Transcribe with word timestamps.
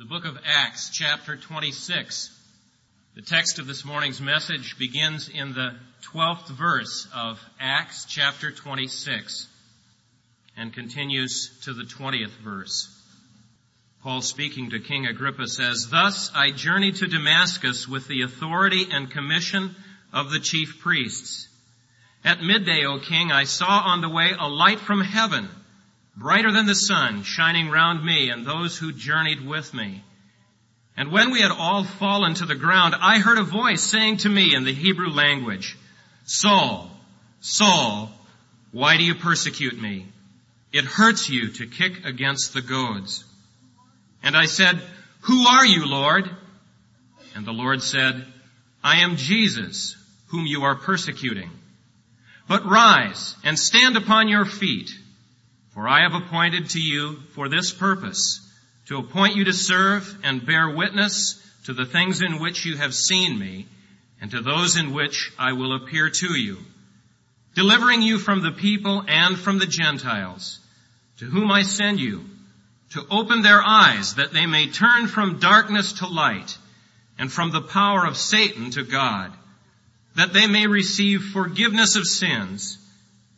the 0.00 0.06
book 0.06 0.24
of 0.24 0.38
Acts, 0.46 0.88
chapter 0.88 1.36
26. 1.36 2.34
The 3.16 3.20
text 3.20 3.58
of 3.58 3.66
this 3.66 3.84
morning's 3.84 4.18
message 4.18 4.78
begins 4.78 5.28
in 5.28 5.52
the 5.52 5.76
12th 6.14 6.48
verse 6.48 7.06
of 7.14 7.38
Acts, 7.60 8.06
chapter 8.06 8.50
26, 8.50 9.46
and 10.56 10.72
continues 10.72 11.50
to 11.64 11.74
the 11.74 11.82
20th 11.82 12.30
verse. 12.42 12.88
Paul 14.02 14.22
speaking 14.22 14.70
to 14.70 14.80
King 14.80 15.04
Agrippa 15.04 15.46
says, 15.46 15.88
Thus 15.90 16.30
I 16.34 16.50
journeyed 16.50 16.96
to 16.96 17.06
Damascus 17.06 17.86
with 17.86 18.08
the 18.08 18.22
authority 18.22 18.86
and 18.90 19.10
commission 19.10 19.76
of 20.14 20.30
the 20.30 20.40
chief 20.40 20.78
priests. 20.80 21.46
At 22.24 22.42
midday, 22.42 22.86
O 22.86 23.00
king, 23.00 23.32
I 23.32 23.44
saw 23.44 23.82
on 23.84 24.00
the 24.00 24.08
way 24.08 24.30
a 24.30 24.48
light 24.48 24.80
from 24.80 25.02
heaven 25.02 25.50
brighter 26.20 26.52
than 26.52 26.66
the 26.66 26.74
sun, 26.74 27.22
shining 27.22 27.70
round 27.70 28.04
me 28.04 28.28
and 28.28 28.44
those 28.46 28.76
who 28.76 28.92
journeyed 28.92 29.44
with 29.44 29.72
me. 29.72 30.04
And 30.94 31.10
when 31.10 31.30
we 31.30 31.40
had 31.40 31.50
all 31.50 31.82
fallen 31.82 32.34
to 32.34 32.44
the 32.44 32.54
ground, 32.54 32.94
I 33.00 33.20
heard 33.20 33.38
a 33.38 33.42
voice 33.42 33.82
saying 33.82 34.18
to 34.18 34.28
me 34.28 34.54
in 34.54 34.64
the 34.64 34.74
Hebrew 34.74 35.08
language, 35.08 35.78
Saul, 36.24 36.90
Saul, 37.40 38.12
why 38.70 38.98
do 38.98 39.02
you 39.02 39.14
persecute 39.14 39.80
me? 39.80 40.08
It 40.74 40.84
hurts 40.84 41.30
you 41.30 41.52
to 41.52 41.66
kick 41.66 42.04
against 42.04 42.52
the 42.52 42.60
goads. 42.60 43.24
And 44.22 44.36
I 44.36 44.44
said, 44.44 44.78
Who 45.22 45.46
are 45.46 45.64
you, 45.64 45.86
Lord? 45.86 46.28
And 47.34 47.46
the 47.46 47.52
Lord 47.52 47.82
said, 47.82 48.26
I 48.84 49.00
am 49.00 49.16
Jesus, 49.16 49.96
whom 50.28 50.44
you 50.44 50.64
are 50.64 50.76
persecuting. 50.76 51.50
But 52.46 52.66
rise 52.66 53.36
and 53.42 53.58
stand 53.58 53.96
upon 53.96 54.28
your 54.28 54.44
feet 54.44 54.90
for 55.80 55.88
I 55.88 56.02
have 56.02 56.12
appointed 56.12 56.68
to 56.70 56.78
you 56.78 57.20
for 57.34 57.48
this 57.48 57.72
purpose, 57.72 58.46
to 58.88 58.98
appoint 58.98 59.36
you 59.36 59.44
to 59.44 59.54
serve 59.54 60.14
and 60.22 60.44
bear 60.44 60.68
witness 60.68 61.42
to 61.64 61.72
the 61.72 61.86
things 61.86 62.20
in 62.20 62.38
which 62.38 62.66
you 62.66 62.76
have 62.76 62.92
seen 62.92 63.38
me, 63.38 63.66
and 64.20 64.30
to 64.30 64.42
those 64.42 64.76
in 64.76 64.92
which 64.92 65.32
I 65.38 65.54
will 65.54 65.74
appear 65.74 66.10
to 66.10 66.38
you, 66.38 66.58
delivering 67.54 68.02
you 68.02 68.18
from 68.18 68.42
the 68.42 68.52
people 68.52 69.02
and 69.08 69.38
from 69.38 69.58
the 69.58 69.66
Gentiles, 69.66 70.58
to 71.16 71.24
whom 71.24 71.50
I 71.50 71.62
send 71.62 71.98
you, 71.98 72.26
to 72.90 73.06
open 73.10 73.40
their 73.40 73.62
eyes 73.62 74.16
that 74.16 74.34
they 74.34 74.44
may 74.44 74.68
turn 74.68 75.06
from 75.06 75.38
darkness 75.38 75.94
to 75.94 76.06
light, 76.06 76.58
and 77.18 77.32
from 77.32 77.52
the 77.52 77.62
power 77.62 78.04
of 78.04 78.18
Satan 78.18 78.70
to 78.72 78.82
God, 78.82 79.32
that 80.14 80.34
they 80.34 80.46
may 80.46 80.66
receive 80.66 81.22
forgiveness 81.32 81.96
of 81.96 82.06
sins, 82.06 82.76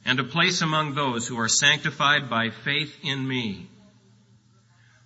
and 0.04 0.18
a 0.18 0.24
place 0.24 0.62
among 0.62 0.94
those 0.94 1.26
who 1.26 1.38
are 1.38 1.48
sanctified 1.48 2.28
by 2.28 2.50
faith 2.50 2.94
in 3.02 3.26
me. 3.26 3.68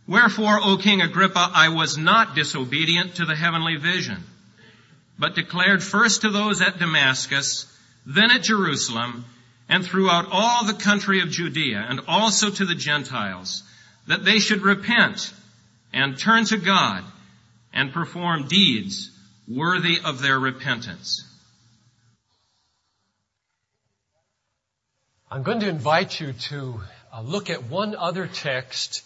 Wherefore, 0.07 0.61
O 0.63 0.77
King 0.77 1.03
Agrippa, 1.03 1.51
I 1.53 1.71
was 1.71 1.99
not 1.99 2.35
disobedient 2.35 3.17
to 3.17 3.25
the 3.25 3.35
heavenly 3.35 3.77
vision, 3.77 4.23
but 5.19 5.35
declared 5.35 5.83
first 5.83 6.23
to 6.23 6.31
those 6.31 6.63
at 6.63 6.79
Damascus, 6.79 7.67
then 8.07 8.31
at 8.31 8.45
Jerusalem, 8.45 9.25
and 9.69 9.85
throughout 9.85 10.29
all 10.31 10.65
the 10.65 10.75
country 10.75 11.21
of 11.21 11.31
Judea, 11.31 11.85
and 11.89 12.01
also 12.07 12.51
to 12.51 12.65
the 12.65 12.77
Gentiles, 12.77 13.65
that 14.07 14.25
they 14.25 14.39
should 14.39 14.63
repent 14.63 15.33
and 15.93 16.17
turn 16.17 16.45
to 16.47 16.57
God 16.57 17.03
and 17.73 17.93
perform 17.93 18.47
deeds 18.47 19.11
worthy 19.49 19.99
of 20.05 20.23
their 20.23 20.39
repentance. 20.39 21.26
I'm 25.29 25.43
going 25.43 25.59
to 25.59 25.69
invite 25.69 26.21
you 26.21 26.35
to 26.35 26.81
uh, 27.13 27.21
look 27.21 27.51
at 27.51 27.65
one 27.65 27.97
other 27.97 28.29
text 28.29 29.03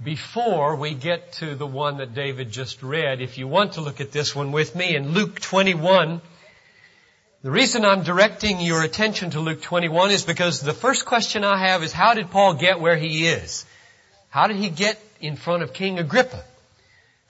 before 0.00 0.76
we 0.76 0.94
get 0.94 1.32
to 1.32 1.56
the 1.56 1.66
one 1.66 1.96
that 1.96 2.14
David 2.14 2.52
just 2.52 2.84
read. 2.84 3.20
If 3.20 3.36
you 3.36 3.48
want 3.48 3.72
to 3.72 3.80
look 3.80 4.00
at 4.00 4.12
this 4.12 4.32
one 4.32 4.52
with 4.52 4.76
me 4.76 4.94
in 4.94 5.08
Luke 5.08 5.40
21, 5.40 6.20
the 7.42 7.50
reason 7.50 7.84
I'm 7.84 8.04
directing 8.04 8.60
your 8.60 8.84
attention 8.84 9.30
to 9.30 9.40
Luke 9.40 9.60
21 9.60 10.12
is 10.12 10.22
because 10.22 10.60
the 10.60 10.72
first 10.72 11.04
question 11.04 11.42
I 11.42 11.58
have 11.58 11.82
is 11.82 11.92
how 11.92 12.14
did 12.14 12.30
Paul 12.30 12.54
get 12.54 12.78
where 12.78 12.96
he 12.96 13.26
is? 13.26 13.66
How 14.30 14.46
did 14.46 14.58
he 14.58 14.70
get 14.70 15.02
in 15.20 15.34
front 15.34 15.64
of 15.64 15.72
King 15.72 15.98
Agrippa 15.98 16.44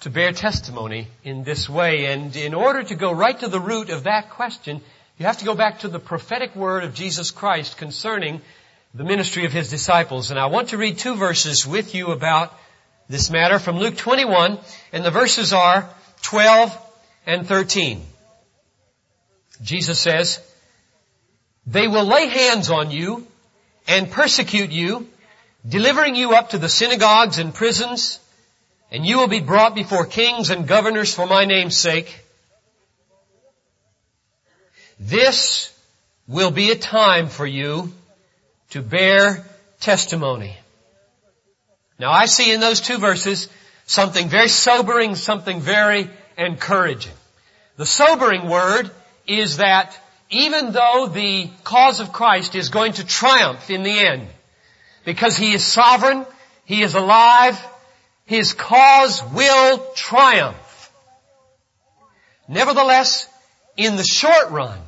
to 0.01 0.11
bear 0.11 0.33
testimony 0.33 1.09
in 1.25 1.43
this 1.43 1.71
way? 1.71 2.13
And 2.13 2.37
in 2.37 2.53
order 2.53 2.83
to 2.83 2.97
go 2.97 3.13
right 3.13 3.41
to 3.41 3.49
the 3.49 3.61
root 3.61 3.89
of 3.89 4.05
that 4.05 4.29
question, 4.29 4.83
you 5.19 5.25
have 5.25 5.39
to 5.39 5.47
go 5.47 5.55
back 5.55 5.81
to 5.81 5.89
the 5.89 5.99
prophetic 5.99 6.55
word 6.55 6.85
of 6.85 6.93
Jesus 6.93 7.31
Christ 7.31 7.79
concerning 7.79 8.43
the 8.95 9.05
ministry 9.05 9.47
of 9.47 9.53
His 9.53 9.71
disciples. 9.71 10.31
And 10.31 10.39
I 10.39 10.47
want 10.47 10.69
to 10.71 10.79
read 10.79 10.99
two 10.99 11.15
verses 11.15 11.67
with 11.67 11.95
you 11.95 12.09
about 12.09 12.53
this 13.09 13.31
matter 13.31 13.59
from 13.59 13.79
Luke 13.79 13.97
21, 13.97 14.59
and 14.93 15.05
the 15.05 15.11
verses 15.11 15.55
are 15.55 15.89
12 16.23 16.77
and 17.25 17.47
13. 17.47 18.03
Jesus 19.63 19.99
says, 19.99 20.39
They 21.67 21.89
will 21.89 22.05
lay 22.05 22.27
hands 22.27 22.71
on 22.71 22.91
you 22.91 23.27
and 23.89 24.11
persecute 24.11 24.71
you, 24.71 25.09
delivering 25.67 26.15
you 26.15 26.35
up 26.35 26.51
to 26.51 26.59
the 26.59 26.69
synagogues 26.69 27.39
and 27.39 27.55
prisons, 27.55 28.21
and 28.91 29.07
you 29.07 29.17
will 29.17 29.29
be 29.29 29.41
brought 29.41 29.75
before 29.75 30.05
kings 30.05 30.51
and 30.51 30.69
governors 30.69 31.15
for 31.15 31.27
my 31.27 31.47
name's 31.47 31.77
sake, 31.77 32.26
this 34.99 35.73
will 36.27 36.51
be 36.51 36.71
a 36.71 36.77
time 36.77 37.29
for 37.29 37.47
you 37.47 37.93
to 38.71 38.83
bear 38.83 39.45
testimony. 39.81 40.57
Now 41.99 42.11
I 42.11 42.27
see 42.27 42.53
in 42.53 42.61
those 42.61 42.81
two 42.81 42.99
verses 42.99 43.49
something 43.87 44.29
very 44.29 44.49
sobering, 44.49 45.15
something 45.15 45.61
very 45.61 46.11
encouraging. 46.37 47.13
The 47.77 47.87
sobering 47.87 48.49
word 48.49 48.91
is 49.27 49.59
that 49.59 49.99
even 50.31 50.73
though 50.73 51.09
the 51.13 51.51
cause 51.63 52.01
of 52.01 52.13
Christ 52.13 52.55
is 52.55 52.69
going 52.69 52.95
to 52.95 53.07
triumph 53.07 53.71
in 53.71 53.83
the 53.83 53.99
end, 53.99 54.27
because 55.05 55.37
He 55.37 55.53
is 55.53 55.65
sovereign, 55.65 56.27
He 56.65 56.83
is 56.83 56.95
alive, 56.95 57.59
His 58.25 58.53
cause 58.53 59.23
will 59.33 59.79
triumph. 59.95 60.91
Nevertheless, 62.49 63.29
in 63.77 63.97
the 63.97 64.05
short 64.05 64.51
run, 64.51 64.79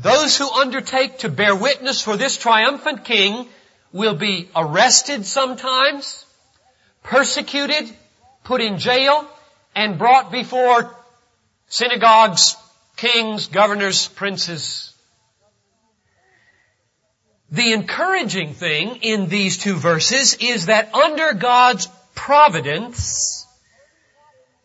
those 0.00 0.36
who 0.36 0.48
undertake 0.48 1.18
to 1.18 1.28
bear 1.28 1.56
witness 1.56 2.02
for 2.02 2.16
this 2.16 2.36
triumphant 2.36 3.04
king 3.04 3.48
will 3.92 4.14
be 4.14 4.48
arrested 4.54 5.26
sometimes, 5.26 6.24
persecuted, 7.02 7.90
put 8.44 8.60
in 8.60 8.78
jail, 8.78 9.26
and 9.74 9.98
brought 9.98 10.30
before 10.30 10.94
synagogues, 11.66 12.56
kings, 12.96 13.48
governors, 13.48 14.06
princes. 14.06 14.94
The 17.50 17.72
encouraging 17.72 18.54
thing 18.54 18.98
in 19.02 19.28
these 19.28 19.58
two 19.58 19.74
verses 19.74 20.34
is 20.34 20.66
that 20.66 20.94
under 20.94 21.32
God's 21.32 21.88
providence, 22.14 23.46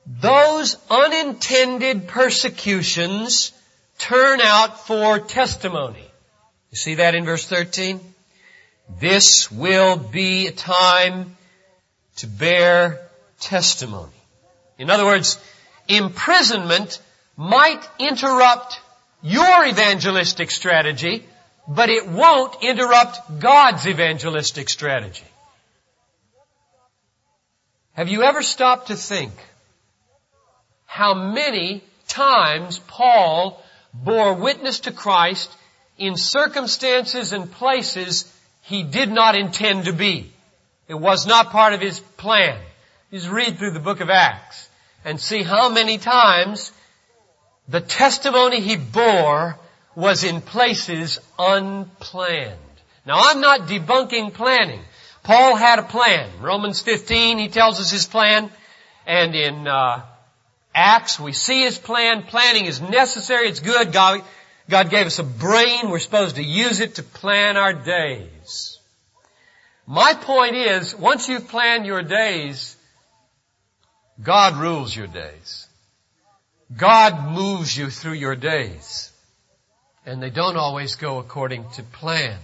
those 0.06 0.78
unintended 0.92 2.08
persecutions 2.08 3.52
turn 4.04 4.42
out 4.42 4.86
for 4.86 5.20
testimony. 5.20 6.04
You 6.72 6.78
see 6.78 6.96
that 6.96 7.16
in 7.16 7.24
verse 7.24 7.48
13? 7.48 8.02
This 9.00 9.50
will 9.50 9.96
be 9.96 10.48
a 10.48 10.52
time 10.52 11.38
to 12.18 12.28
bear 12.28 13.00
testimony. 13.40 14.12
In 14.78 14.90
other 14.90 15.06
words, 15.06 15.40
imprisonment 15.88 17.02
might 17.38 17.82
interrupt 17.98 18.82
your 19.22 19.66
evangelistic 19.66 20.52
strategy, 20.52 21.26
but 21.66 21.90
it 21.90 22.06
won't 22.06 22.62
interrupt 22.62 23.40
God's 23.40 23.88
evangelistic 23.88 24.70
strategy. 24.70 25.24
Have 27.94 28.10
you 28.10 28.24
ever 28.24 28.44
stopped 28.44 28.88
to 28.88 28.96
think 28.96 29.32
how 30.86 31.14
many 31.14 31.82
times 32.08 32.80
Paul 32.80 33.63
bore 33.94 34.34
witness 34.34 34.82
to 34.82 34.92
Christ 34.92 35.52
in 35.98 36.18
circumstances 36.18 37.34
and 37.34 37.52
places 37.52 38.32
he 38.62 38.84
did 38.84 39.12
not 39.12 39.36
intend 39.36 39.86
to 39.86 39.94
be. 39.94 40.32
It 40.88 40.96
was 40.96 41.28
not 41.28 41.52
part 41.52 41.74
of 41.74 41.82
his 41.82 42.00
plan. 42.00 42.60
Just 43.12 43.30
read 43.30 43.58
through 43.58 43.72
the 43.72 43.80
book 43.80 44.00
of 44.00 44.10
Acts 44.10 44.70
and 45.06 45.20
see 45.20 45.44
how 45.44 45.70
many 45.70 45.98
times 45.98 46.72
the 47.68 47.82
testimony 47.82 48.60
he 48.60 48.76
bore 48.76 49.58
was 49.96 50.24
in 50.24 50.42
places 50.42 51.20
unplanned. 51.38 52.58
Now 53.06 53.20
I'm 53.20 53.42
not 53.42 53.68
debunking 53.68 54.34
planning. 54.34 54.82
Paul 55.24 55.56
had 55.56 55.80
a 55.80 55.84
plan. 55.84 56.30
Romans 56.42 56.82
15, 56.82 57.38
he 57.38 57.48
tells 57.48 57.80
us 57.80 57.92
his 57.92 58.06
plan. 58.06 58.50
And 59.06 59.36
in 59.36 59.68
uh, 59.68 60.02
Acts, 60.74 61.20
we 61.20 61.34
see 61.34 61.64
His 61.64 61.78
plan. 61.78 62.24
Planning 62.24 62.66
is 62.66 62.82
necessary. 62.82 63.48
It's 63.48 63.60
good. 63.60 63.92
God, 63.92 64.22
God 64.70 64.90
gave 64.90 65.06
us 65.06 65.20
a 65.20 65.24
brain. 65.24 65.90
We're 65.90 66.00
supposed 66.00 66.36
to 66.38 66.44
use 66.44 66.80
it 66.80 66.96
to 66.96 67.04
plan 67.04 67.58
our 67.58 67.74
days. 67.74 68.80
My 69.86 70.14
point 70.14 70.56
is, 70.56 70.96
once 70.96 71.28
you've 71.28 71.50
planned 71.50 71.86
your 71.86 72.04
days, 72.04 72.76
God 74.22 74.56
rules 74.58 74.96
your 74.96 75.08
days. 75.08 75.68
God 76.76 77.32
moves 77.32 77.78
you 77.78 77.90
through 77.90 78.14
your 78.14 78.36
days. 78.36 79.12
And 80.06 80.22
they 80.22 80.30
don't 80.30 80.58
always 80.58 80.96
go 80.96 81.20
according 81.20 81.70
to 81.76 81.84
plan. 81.84 82.38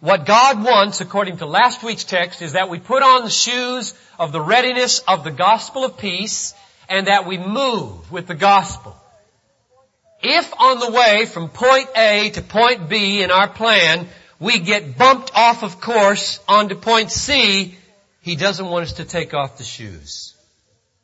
What 0.00 0.24
God 0.24 0.64
wants, 0.64 1.00
according 1.00 1.38
to 1.38 1.46
last 1.46 1.82
week's 1.82 2.04
text, 2.04 2.40
is 2.40 2.52
that 2.52 2.70
we 2.70 2.78
put 2.78 3.02
on 3.02 3.24
the 3.24 3.30
shoes 3.30 3.94
of 4.18 4.32
the 4.32 4.40
readiness 4.40 5.00
of 5.00 5.24
the 5.24 5.30
gospel 5.30 5.84
of 5.84 5.98
peace 5.98 6.54
and 6.90 7.06
that 7.06 7.26
we 7.26 7.38
move 7.38 8.12
with 8.12 8.26
the 8.26 8.34
gospel. 8.34 8.94
If 10.22 10.52
on 10.58 10.80
the 10.80 10.90
way 10.90 11.24
from 11.24 11.48
point 11.48 11.88
A 11.96 12.30
to 12.30 12.42
point 12.42 12.90
B 12.90 13.22
in 13.22 13.30
our 13.30 13.48
plan, 13.48 14.08
we 14.38 14.58
get 14.58 14.98
bumped 14.98 15.30
off 15.34 15.62
of 15.62 15.80
course 15.80 16.40
onto 16.46 16.74
point 16.74 17.10
C, 17.10 17.74
He 18.20 18.36
doesn't 18.36 18.66
want 18.66 18.82
us 18.82 18.92
to 18.94 19.04
take 19.04 19.32
off 19.32 19.56
the 19.56 19.64
shoes. 19.64 20.34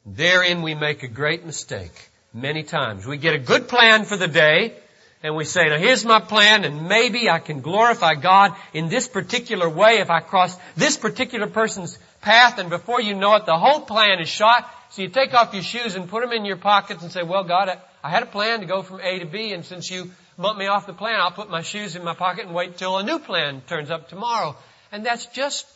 Therein 0.05 0.61
we 0.61 0.75
make 0.75 1.03
a 1.03 1.09
great 1.09 1.47
mistake 1.47 2.11
many 2.35 2.63
times. 2.63 3.07
We 3.07 3.17
get 3.17 3.35
a 3.35 3.39
good 3.39 3.69
plan 3.69 4.05
for 4.05 4.17
the 4.17 4.29
day, 4.29 4.75
and 5.23 5.35
we 5.35 5.45
say, 5.45 5.65
now 5.65 5.79
here's 5.79 6.05
my 6.05 6.21
plan 6.21 6.65
and 6.65 6.89
maybe 6.89 7.31
I 7.31 7.39
can 7.39 7.61
glorify 7.61 8.15
God 8.15 8.55
in 8.75 8.89
this 8.89 9.09
particular 9.09 9.69
way 9.69 9.99
if 9.99 10.11
I 10.11 10.21
cross 10.21 10.57
this 10.77 10.97
particular 10.97 11.47
person's 11.47 11.99
path 12.21 12.59
and 12.59 12.71
before 12.71 13.01
you 13.01 13.15
know 13.15 13.35
it, 13.37 13.47
the 13.47 13.57
whole 13.57 13.81
plan 13.81 14.21
is 14.21 14.29
shot. 14.29 14.71
So 14.97 15.03
you 15.03 15.09
take 15.11 15.35
off 15.35 15.53
your 15.53 15.63
shoes 15.63 15.95
and 15.95 16.09
put 16.09 16.23
them 16.23 16.33
in 16.33 16.47
your 16.47 16.57
pockets 16.57 17.03
and 17.03 17.13
say, 17.13 17.23
well 17.23 17.45
God, 17.45 17.69
I 18.03 18.09
had 18.09 18.23
a 18.23 18.27
plan 18.27 18.61
to 18.61 18.67
go 18.67 18.83
from 18.83 19.03
A 19.03 19.19
to 19.19 19.27
B 19.27 19.53
and 19.53 19.63
since 19.63 19.91
you 19.91 20.11
bumped 20.39 20.59
me 20.59 20.69
off 20.69 20.87
the 20.87 20.95
plan, 20.95 21.21
I'll 21.21 21.31
put 21.31 21.51
my 21.51 21.61
shoes 21.61 21.97
in 21.97 22.03
my 22.03 22.15
pocket 22.15 22.47
and 22.47 22.55
wait 22.55 22.71
until 22.71 22.97
a 22.97 23.03
new 23.03 23.19
plan 23.19 23.61
turns 23.67 23.91
up 23.91 24.09
tomorrow. 24.09 24.57
And 24.91 25.05
that's 25.05 25.27
just 25.27 25.67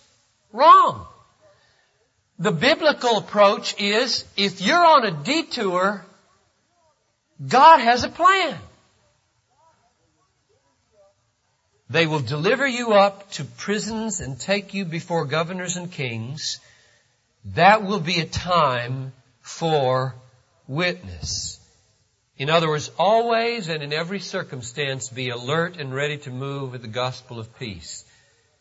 wrong. 0.55 1.07
The 2.39 2.51
biblical 2.51 3.19
approach 3.19 3.79
is 3.79 4.25
if 4.39 4.63
you're 4.63 4.83
on 4.83 5.05
a 5.05 5.11
detour, 5.23 6.03
God 7.47 7.81
has 7.81 8.05
a 8.05 8.09
plan. 8.09 8.57
They 11.91 12.07
will 12.07 12.21
deliver 12.21 12.67
you 12.67 12.95
up 12.95 13.33
to 13.33 13.45
prisons 13.45 14.21
and 14.21 14.41
take 14.41 14.73
you 14.73 14.87
before 14.87 15.27
governors 15.27 15.77
and 15.77 15.93
kings. 15.93 16.59
That 17.45 17.85
will 17.85 18.01
be 18.01 18.21
a 18.21 18.27
time 18.27 19.13
for 19.41 20.15
witness. 20.69 21.59
In 22.37 22.49
other 22.49 22.69
words, 22.69 22.91
always 22.99 23.69
and 23.69 23.83
in 23.83 23.93
every 23.93 24.21
circumstance 24.21 25.09
be 25.09 25.31
alert 25.31 25.77
and 25.77 25.95
ready 25.95 26.19
to 26.19 26.31
move 26.31 26.73
with 26.73 26.83
the 26.83 26.89
gospel 26.89 27.39
of 27.39 27.59
peace. 27.59 28.05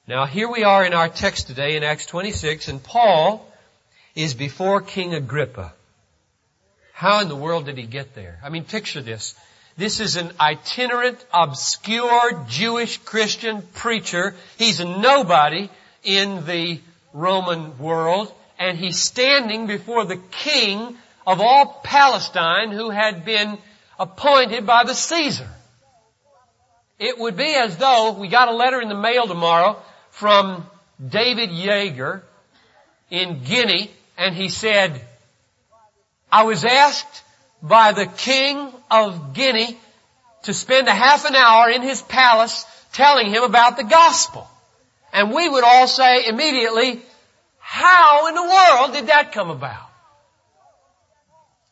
Now 0.08 0.26
here 0.26 0.50
we 0.50 0.64
are 0.64 0.84
in 0.84 0.94
our 0.94 1.08
text 1.08 1.48
today 1.48 1.76
in 1.76 1.84
Acts 1.84 2.06
26 2.08 2.68
and 2.68 2.84
Paul 2.84 3.46
is 4.16 4.34
before 4.34 4.82
King 4.82 5.14
Agrippa. 5.14 5.74
How 6.94 7.22
in 7.22 7.30
the 7.30 7.36
world 7.36 7.66
did 7.66 7.78
he 7.78 7.86
get 7.86 8.16
there? 8.16 8.40
I 8.44 8.50
mean, 8.50 8.66
picture 8.66 9.02
this. 9.02 9.36
This 9.78 10.02
is 10.02 10.18
an 10.18 10.32
itinerant, 10.42 11.24
obscure 11.34 12.46
Jewish 12.50 12.98
Christian 12.98 13.62
preacher. 13.62 14.36
He's 14.58 14.82
a 14.82 14.86
nobody 14.86 15.70
in 16.04 16.46
the 16.46 16.82
Roman 17.14 17.78
world, 17.78 18.34
and 18.60 18.78
he's 18.78 19.00
standing 19.00 19.66
before 19.66 20.06
the 20.06 20.18
king 20.18 20.98
of 21.26 21.40
all 21.40 21.80
Palestine 21.84 22.72
who 22.72 22.90
had 22.90 23.24
been 23.24 23.58
appointed 23.98 24.68
by 24.68 24.84
the 24.84 24.94
Caesar. 24.94 25.48
It 27.00 27.18
would 27.18 27.38
be 27.38 27.56
as 27.56 27.78
though 27.78 28.12
we 28.12 28.28
got 28.28 28.50
a 28.50 28.56
letter 28.56 28.82
in 28.82 28.90
the 28.90 28.96
mail 28.96 29.26
tomorrow 29.26 29.82
from 30.12 30.66
David 31.06 31.50
Yeager 31.50 32.22
in 33.10 33.44
Guinea, 33.46 33.90
and 34.18 34.36
he 34.36 34.50
said, 34.50 35.02
I 36.30 36.44
was 36.44 36.66
asked 36.66 37.24
by 37.64 37.94
the 37.94 38.06
king 38.06 38.72
of 38.92 39.34
Guinea 39.34 39.78
to 40.44 40.54
spend 40.54 40.88
a 40.88 40.94
half 40.94 41.26
an 41.26 41.36
hour 41.36 41.70
in 41.70 41.82
his 41.82 42.02
palace 42.02 42.66
telling 42.92 43.30
him 43.30 43.44
about 43.44 43.78
the 43.78 43.84
gospel. 43.84 44.48
And 45.14 45.34
we 45.34 45.48
would 45.48 45.64
all 45.64 45.88
say 45.88 46.28
immediately, 46.28 47.02
how 47.80 48.28
in 48.28 48.36
the 48.36 48.44
world 48.44 48.94
did 48.94 49.08
that 49.08 49.32
come 49.32 49.50
about? 49.50 49.90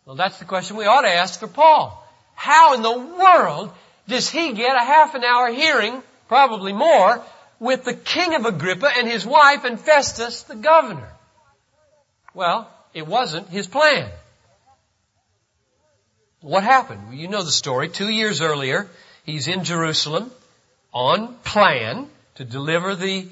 Well, 0.05 0.15
that's 0.15 0.39
the 0.39 0.45
question 0.45 0.77
we 0.77 0.85
ought 0.85 1.01
to 1.01 1.13
ask 1.13 1.39
for 1.39 1.47
Paul. 1.47 2.01
How 2.33 2.75
in 2.75 2.81
the 2.81 2.97
world 2.97 3.71
does 4.07 4.29
he 4.29 4.53
get 4.53 4.77
a 4.77 4.85
half 4.85 5.15
an 5.15 5.25
hour 5.25 5.51
hearing, 5.51 6.01
probably 6.29 6.71
more, 6.71 7.21
with 7.59 7.83
the 7.83 7.93
king 7.93 8.35
of 8.35 8.45
Agrippa 8.45 8.89
and 8.97 9.05
his 9.05 9.25
wife 9.25 9.65
and 9.65 9.77
Festus, 9.77 10.43
the 10.43 10.55
governor? 10.55 11.11
Well, 12.33 12.71
it 12.93 13.05
wasn't 13.05 13.49
his 13.49 13.67
plan. 13.67 14.09
What 16.39 16.63
happened? 16.63 17.07
Well, 17.07 17.17
you 17.17 17.27
know 17.27 17.43
the 17.43 17.51
story. 17.51 17.89
Two 17.89 18.07
years 18.07 18.39
earlier, 18.39 18.87
he's 19.25 19.49
in 19.49 19.65
Jerusalem 19.65 20.31
on 20.93 21.35
plan 21.43 22.07
to 22.35 22.45
deliver 22.45 22.95
the 22.95 23.27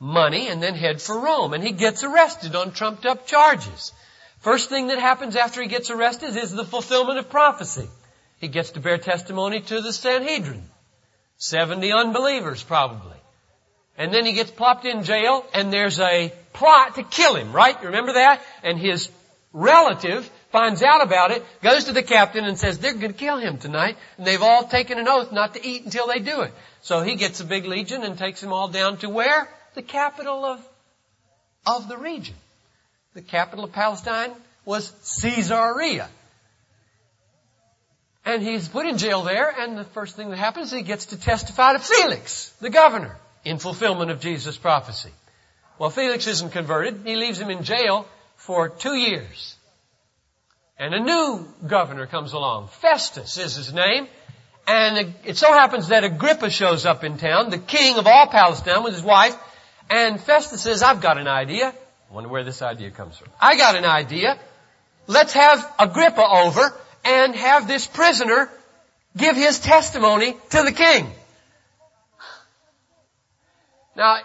money 0.00 0.48
and 0.48 0.62
then 0.62 0.74
head 0.74 1.00
for 1.00 1.18
Rome. 1.18 1.52
And 1.52 1.62
he 1.62 1.72
gets 1.72 2.04
arrested 2.04 2.54
on 2.54 2.72
trumped 2.72 3.06
up 3.06 3.26
charges. 3.26 3.92
First 4.40 4.68
thing 4.68 4.88
that 4.88 4.98
happens 4.98 5.36
after 5.36 5.60
he 5.60 5.68
gets 5.68 5.90
arrested 5.90 6.36
is 6.36 6.52
the 6.52 6.64
fulfillment 6.64 7.18
of 7.18 7.30
prophecy. 7.30 7.88
He 8.40 8.48
gets 8.48 8.70
to 8.72 8.80
bear 8.80 8.98
testimony 8.98 9.60
to 9.60 9.80
the 9.80 9.92
Sanhedrin. 9.92 10.62
70 11.38 11.92
unbelievers 11.92 12.62
probably. 12.62 13.16
And 13.96 14.14
then 14.14 14.24
he 14.24 14.32
gets 14.32 14.50
plopped 14.50 14.84
in 14.84 15.02
jail 15.02 15.44
and 15.52 15.72
there's 15.72 15.98
a 15.98 16.32
plot 16.52 16.94
to 16.94 17.02
kill 17.02 17.34
him, 17.34 17.52
right? 17.52 17.76
You 17.80 17.88
remember 17.88 18.12
that? 18.12 18.40
And 18.62 18.78
his 18.78 19.10
relative 19.52 20.30
finds 20.52 20.82
out 20.82 21.02
about 21.02 21.32
it, 21.32 21.44
goes 21.62 21.84
to 21.84 21.92
the 21.92 22.02
captain 22.02 22.44
and 22.44 22.56
says, 22.56 22.78
they're 22.78 22.92
going 22.92 23.12
to 23.12 23.18
kill 23.18 23.38
him 23.38 23.58
tonight. 23.58 23.96
And 24.16 24.26
they've 24.26 24.42
all 24.42 24.64
taken 24.64 24.98
an 24.98 25.08
oath 25.08 25.32
not 25.32 25.54
to 25.54 25.66
eat 25.66 25.84
until 25.84 26.06
they 26.06 26.20
do 26.20 26.42
it. 26.42 26.52
So 26.82 27.02
he 27.02 27.16
gets 27.16 27.40
a 27.40 27.44
big 27.44 27.66
legion 27.66 28.04
and 28.04 28.16
takes 28.16 28.40
them 28.40 28.52
all 28.52 28.68
down 28.68 28.98
to 28.98 29.08
where? 29.08 29.48
The 29.78 29.82
capital 29.82 30.44
of, 30.44 30.68
of 31.64 31.86
the 31.86 31.96
region. 31.96 32.34
The 33.14 33.22
capital 33.22 33.64
of 33.64 33.70
Palestine 33.70 34.32
was 34.64 34.90
Caesarea. 35.22 36.08
And 38.24 38.42
he's 38.42 38.66
put 38.66 38.86
in 38.86 38.98
jail 38.98 39.22
there, 39.22 39.48
and 39.56 39.78
the 39.78 39.84
first 39.84 40.16
thing 40.16 40.30
that 40.30 40.36
happens 40.36 40.72
is 40.72 40.78
he 40.78 40.82
gets 40.82 41.06
to 41.06 41.16
testify 41.16 41.74
to 41.74 41.78
Felix, 41.78 42.48
the 42.60 42.70
governor, 42.70 43.16
in 43.44 43.60
fulfillment 43.60 44.10
of 44.10 44.18
Jesus' 44.18 44.56
prophecy. 44.56 45.12
Well, 45.78 45.90
Felix 45.90 46.26
isn't 46.26 46.50
converted. 46.50 47.02
He 47.04 47.14
leaves 47.14 47.40
him 47.40 47.50
in 47.50 47.62
jail 47.62 48.08
for 48.34 48.68
two 48.68 48.96
years. 48.96 49.54
And 50.76 50.92
a 50.92 50.98
new 50.98 51.46
governor 51.64 52.08
comes 52.08 52.32
along. 52.32 52.66
Festus 52.80 53.38
is 53.38 53.54
his 53.54 53.72
name. 53.72 54.08
And 54.66 55.14
it 55.24 55.36
so 55.36 55.52
happens 55.52 55.86
that 55.88 56.02
Agrippa 56.02 56.50
shows 56.50 56.84
up 56.84 57.04
in 57.04 57.16
town, 57.16 57.50
the 57.50 57.58
king 57.58 57.96
of 57.96 58.08
all 58.08 58.26
Palestine 58.26 58.82
with 58.82 58.94
his 58.94 59.04
wife. 59.04 59.36
And 59.90 60.20
Festus 60.20 60.62
says, 60.62 60.82
I've 60.82 61.00
got 61.00 61.18
an 61.18 61.28
idea. 61.28 61.68
I 62.10 62.14
wonder 62.14 62.28
where 62.28 62.44
this 62.44 62.62
idea 62.62 62.90
comes 62.90 63.16
from. 63.16 63.28
I 63.40 63.56
got 63.56 63.76
an 63.76 63.84
idea. 63.84 64.38
Let's 65.06 65.32
have 65.32 65.74
Agrippa 65.78 66.22
over 66.22 66.74
and 67.04 67.34
have 67.34 67.66
this 67.66 67.86
prisoner 67.86 68.50
give 69.16 69.36
his 69.36 69.58
testimony 69.58 70.36
to 70.50 70.62
the 70.62 70.72
king. 70.72 71.10
Now, 73.96 74.18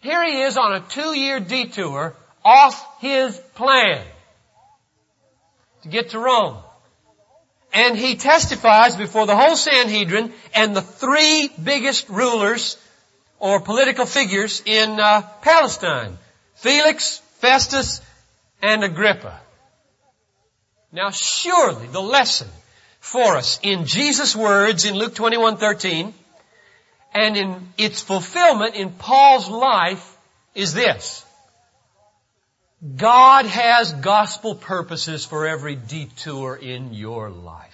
here 0.00 0.24
he 0.24 0.42
is 0.42 0.56
on 0.56 0.74
a 0.74 0.80
two-year 0.80 1.40
detour 1.40 2.14
off 2.44 3.00
his 3.00 3.38
plan 3.54 4.04
to 5.82 5.88
get 5.88 6.10
to 6.10 6.18
Rome. 6.18 6.58
And 7.72 7.96
he 7.96 8.14
testifies 8.14 8.94
before 8.96 9.26
the 9.26 9.34
whole 9.34 9.56
Sanhedrin 9.56 10.32
and 10.54 10.76
the 10.76 10.82
three 10.82 11.50
biggest 11.62 12.08
rulers 12.08 12.76
or 13.44 13.60
political 13.60 14.06
figures 14.06 14.62
in 14.64 14.98
uh, 14.98 15.20
Palestine. 15.42 16.16
Felix, 16.54 17.18
Festus, 17.40 18.00
and 18.62 18.82
Agrippa. 18.82 19.38
Now 20.90 21.10
surely 21.10 21.86
the 21.88 22.00
lesson 22.00 22.48
for 23.00 23.36
us 23.36 23.60
in 23.62 23.84
Jesus' 23.84 24.34
words 24.34 24.86
in 24.86 24.94
Luke 24.94 25.14
21:13 25.14 26.14
and 27.12 27.36
in 27.36 27.68
its 27.76 28.00
fulfillment 28.00 28.76
in 28.76 28.90
Paul's 28.92 29.50
life 29.50 30.16
is 30.54 30.72
this. 30.72 31.22
God 32.96 33.44
has 33.44 33.92
gospel 33.92 34.54
purposes 34.54 35.26
for 35.26 35.46
every 35.46 35.76
detour 35.76 36.56
in 36.56 36.94
your 36.94 37.28
life. 37.28 37.73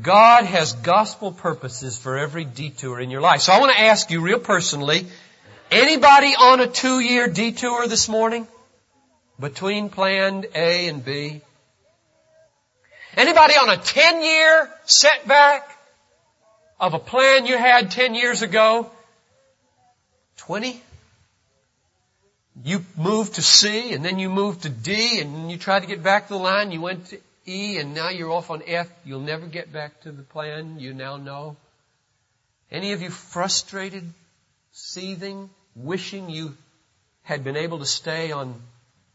God 0.00 0.44
has 0.44 0.72
gospel 0.72 1.30
purposes 1.30 1.96
for 1.96 2.18
every 2.18 2.44
detour 2.44 3.00
in 3.00 3.10
your 3.10 3.20
life. 3.20 3.42
So 3.42 3.52
I 3.52 3.60
want 3.60 3.72
to 3.72 3.80
ask 3.80 4.10
you 4.10 4.20
real 4.20 4.40
personally, 4.40 5.06
anybody 5.70 6.34
on 6.34 6.60
a 6.60 6.66
two-year 6.66 7.28
detour 7.28 7.86
this 7.86 8.08
morning? 8.08 8.48
Between 9.38 9.88
planned 9.88 10.46
A 10.54 10.88
and 10.88 11.04
B? 11.04 11.40
Anybody 13.16 13.54
on 13.54 13.68
a 13.68 13.76
10-year 13.76 14.70
setback 14.84 15.68
of 16.80 16.94
a 16.94 16.98
plan 16.98 17.46
you 17.46 17.56
had 17.56 17.90
10 17.90 18.14
years 18.14 18.42
ago? 18.42 18.90
20? 20.38 20.80
you 22.62 22.84
moved 22.96 23.34
to 23.34 23.42
C 23.42 23.92
and 23.92 24.04
then 24.04 24.18
you 24.18 24.30
moved 24.30 24.62
to 24.62 24.68
D 24.68 25.20
and 25.20 25.50
you 25.50 25.56
tried 25.56 25.80
to 25.80 25.86
get 25.86 26.02
back 26.02 26.28
to 26.28 26.34
the 26.34 26.38
line, 26.38 26.70
you 26.70 26.80
went 26.80 27.06
to 27.06 27.18
E 27.46 27.78
and 27.78 27.94
now 27.94 28.08
you're 28.08 28.30
off 28.30 28.50
on 28.50 28.62
F. 28.66 28.88
You'll 29.04 29.20
never 29.20 29.46
get 29.46 29.72
back 29.72 30.02
to 30.02 30.12
the 30.12 30.22
plan 30.22 30.78
you 30.78 30.94
now 30.94 31.16
know. 31.16 31.56
Any 32.70 32.92
of 32.92 33.02
you 33.02 33.10
frustrated, 33.10 34.12
seething, 34.72 35.50
wishing 35.74 36.30
you 36.30 36.56
had 37.22 37.44
been 37.44 37.56
able 37.56 37.78
to 37.80 37.86
stay 37.86 38.32
on 38.32 38.60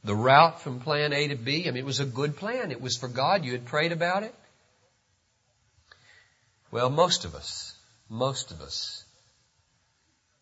the 0.03 0.15
route 0.15 0.61
from 0.61 0.79
plan 0.79 1.13
A 1.13 1.27
to 1.29 1.35
B? 1.35 1.67
I 1.67 1.71
mean, 1.71 1.77
it 1.77 1.85
was 1.85 1.99
a 1.99 2.05
good 2.05 2.37
plan. 2.37 2.71
It 2.71 2.81
was 2.81 2.97
for 2.97 3.07
God. 3.07 3.43
You 3.43 3.51
had 3.53 3.65
prayed 3.65 3.91
about 3.91 4.23
it. 4.23 4.33
Well, 6.71 6.89
most 6.89 7.25
of 7.25 7.35
us, 7.35 7.73
most 8.09 8.51
of 8.51 8.61
us 8.61 9.03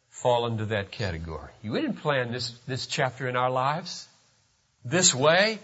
fall 0.09 0.47
into 0.47 0.65
that 0.65 0.91
category. 0.91 1.51
You 1.61 1.73
didn't 1.73 1.97
plan 1.97 2.31
this, 2.31 2.51
this 2.67 2.85
chapter 2.87 3.29
in 3.29 3.35
our 3.35 3.49
lives 3.49 4.07
this 4.83 5.15
way. 5.15 5.59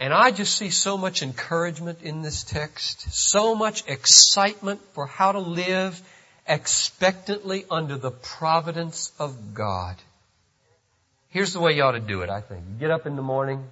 And 0.00 0.14
I 0.14 0.30
just 0.30 0.56
see 0.56 0.70
so 0.70 0.96
much 0.96 1.22
encouragement 1.22 2.00
in 2.02 2.22
this 2.22 2.42
text, 2.42 3.12
so 3.12 3.54
much 3.54 3.86
excitement 3.86 4.80
for 4.94 5.06
how 5.06 5.32
to 5.32 5.40
live 5.40 6.00
expectantly 6.48 7.66
under 7.70 7.98
the 7.98 8.10
providence 8.10 9.12
of 9.18 9.52
God. 9.52 9.96
Here's 11.28 11.52
the 11.52 11.60
way 11.60 11.72
you 11.72 11.82
ought 11.82 11.92
to 11.92 12.00
do 12.00 12.22
it, 12.22 12.30
I 12.30 12.40
think. 12.40 12.64
You 12.72 12.80
get 12.80 12.90
up 12.90 13.06
in 13.06 13.14
the 13.14 13.22
morning, 13.22 13.62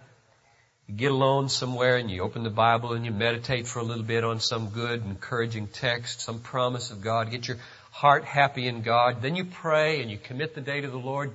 you 0.87 0.95
get 0.95 1.13
alone 1.13 1.49
somewhere 1.49 1.97
and 1.97 2.11
you 2.11 2.21
open 2.23 2.43
the 2.43 2.51
Bible 2.51 2.93
and 2.93 3.07
you 3.07 3.11
meditate 3.11 3.67
for 3.67 3.79
a 3.79 3.83
little 3.83 4.05
bit 4.05 4.23
on 4.23 4.39
some 4.39 4.69
good, 4.69 5.03
encouraging 5.07 5.69
text, 5.69 6.21
some 6.21 6.41
promise 6.41 6.91
of 6.91 7.01
God. 7.01 7.31
Get 7.31 7.49
your 7.49 7.57
heart 7.91 8.25
happy 8.25 8.69
in 8.69 8.83
God. 8.83 9.23
Then 9.23 9.35
you 9.35 9.47
pray 9.47 10.03
and 10.03 10.11
you 10.11 10.19
commit 10.19 10.55
the 10.55 10.61
day 10.61 10.83
to 10.83 10.89
the 10.89 10.99
Lord 10.99 11.33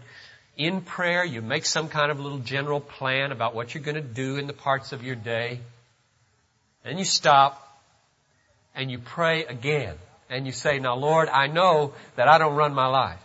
in 0.57 0.81
prayer, 0.81 1.24
you 1.24 1.41
make 1.41 1.65
some 1.65 1.89
kind 1.89 2.12
of 2.12 2.19
little 2.19 2.39
general 2.39 2.79
plan 2.79 3.31
about 3.31 3.55
what 3.55 3.74
you're 3.74 3.83
going 3.83 3.95
to 3.95 4.01
do 4.01 4.38
in 4.38 4.48
the 4.48 4.53
parts 4.53 4.91
of 4.91 5.03
your 5.03 5.15
day. 5.15 5.60
Then 6.83 6.98
you 6.98 7.05
stop 7.05 7.60
and 8.75 8.91
you 8.91 9.00
pray 9.00 9.45
again. 9.45 9.95
And 10.29 10.45
you 10.45 10.51
say, 10.51 10.79
now 10.79 10.95
Lord, 10.95 11.29
I 11.29 11.48
know 11.48 11.93
that 12.15 12.27
I 12.27 12.38
don't 12.38 12.55
run 12.55 12.74
my 12.74 12.88
life. 12.88 13.19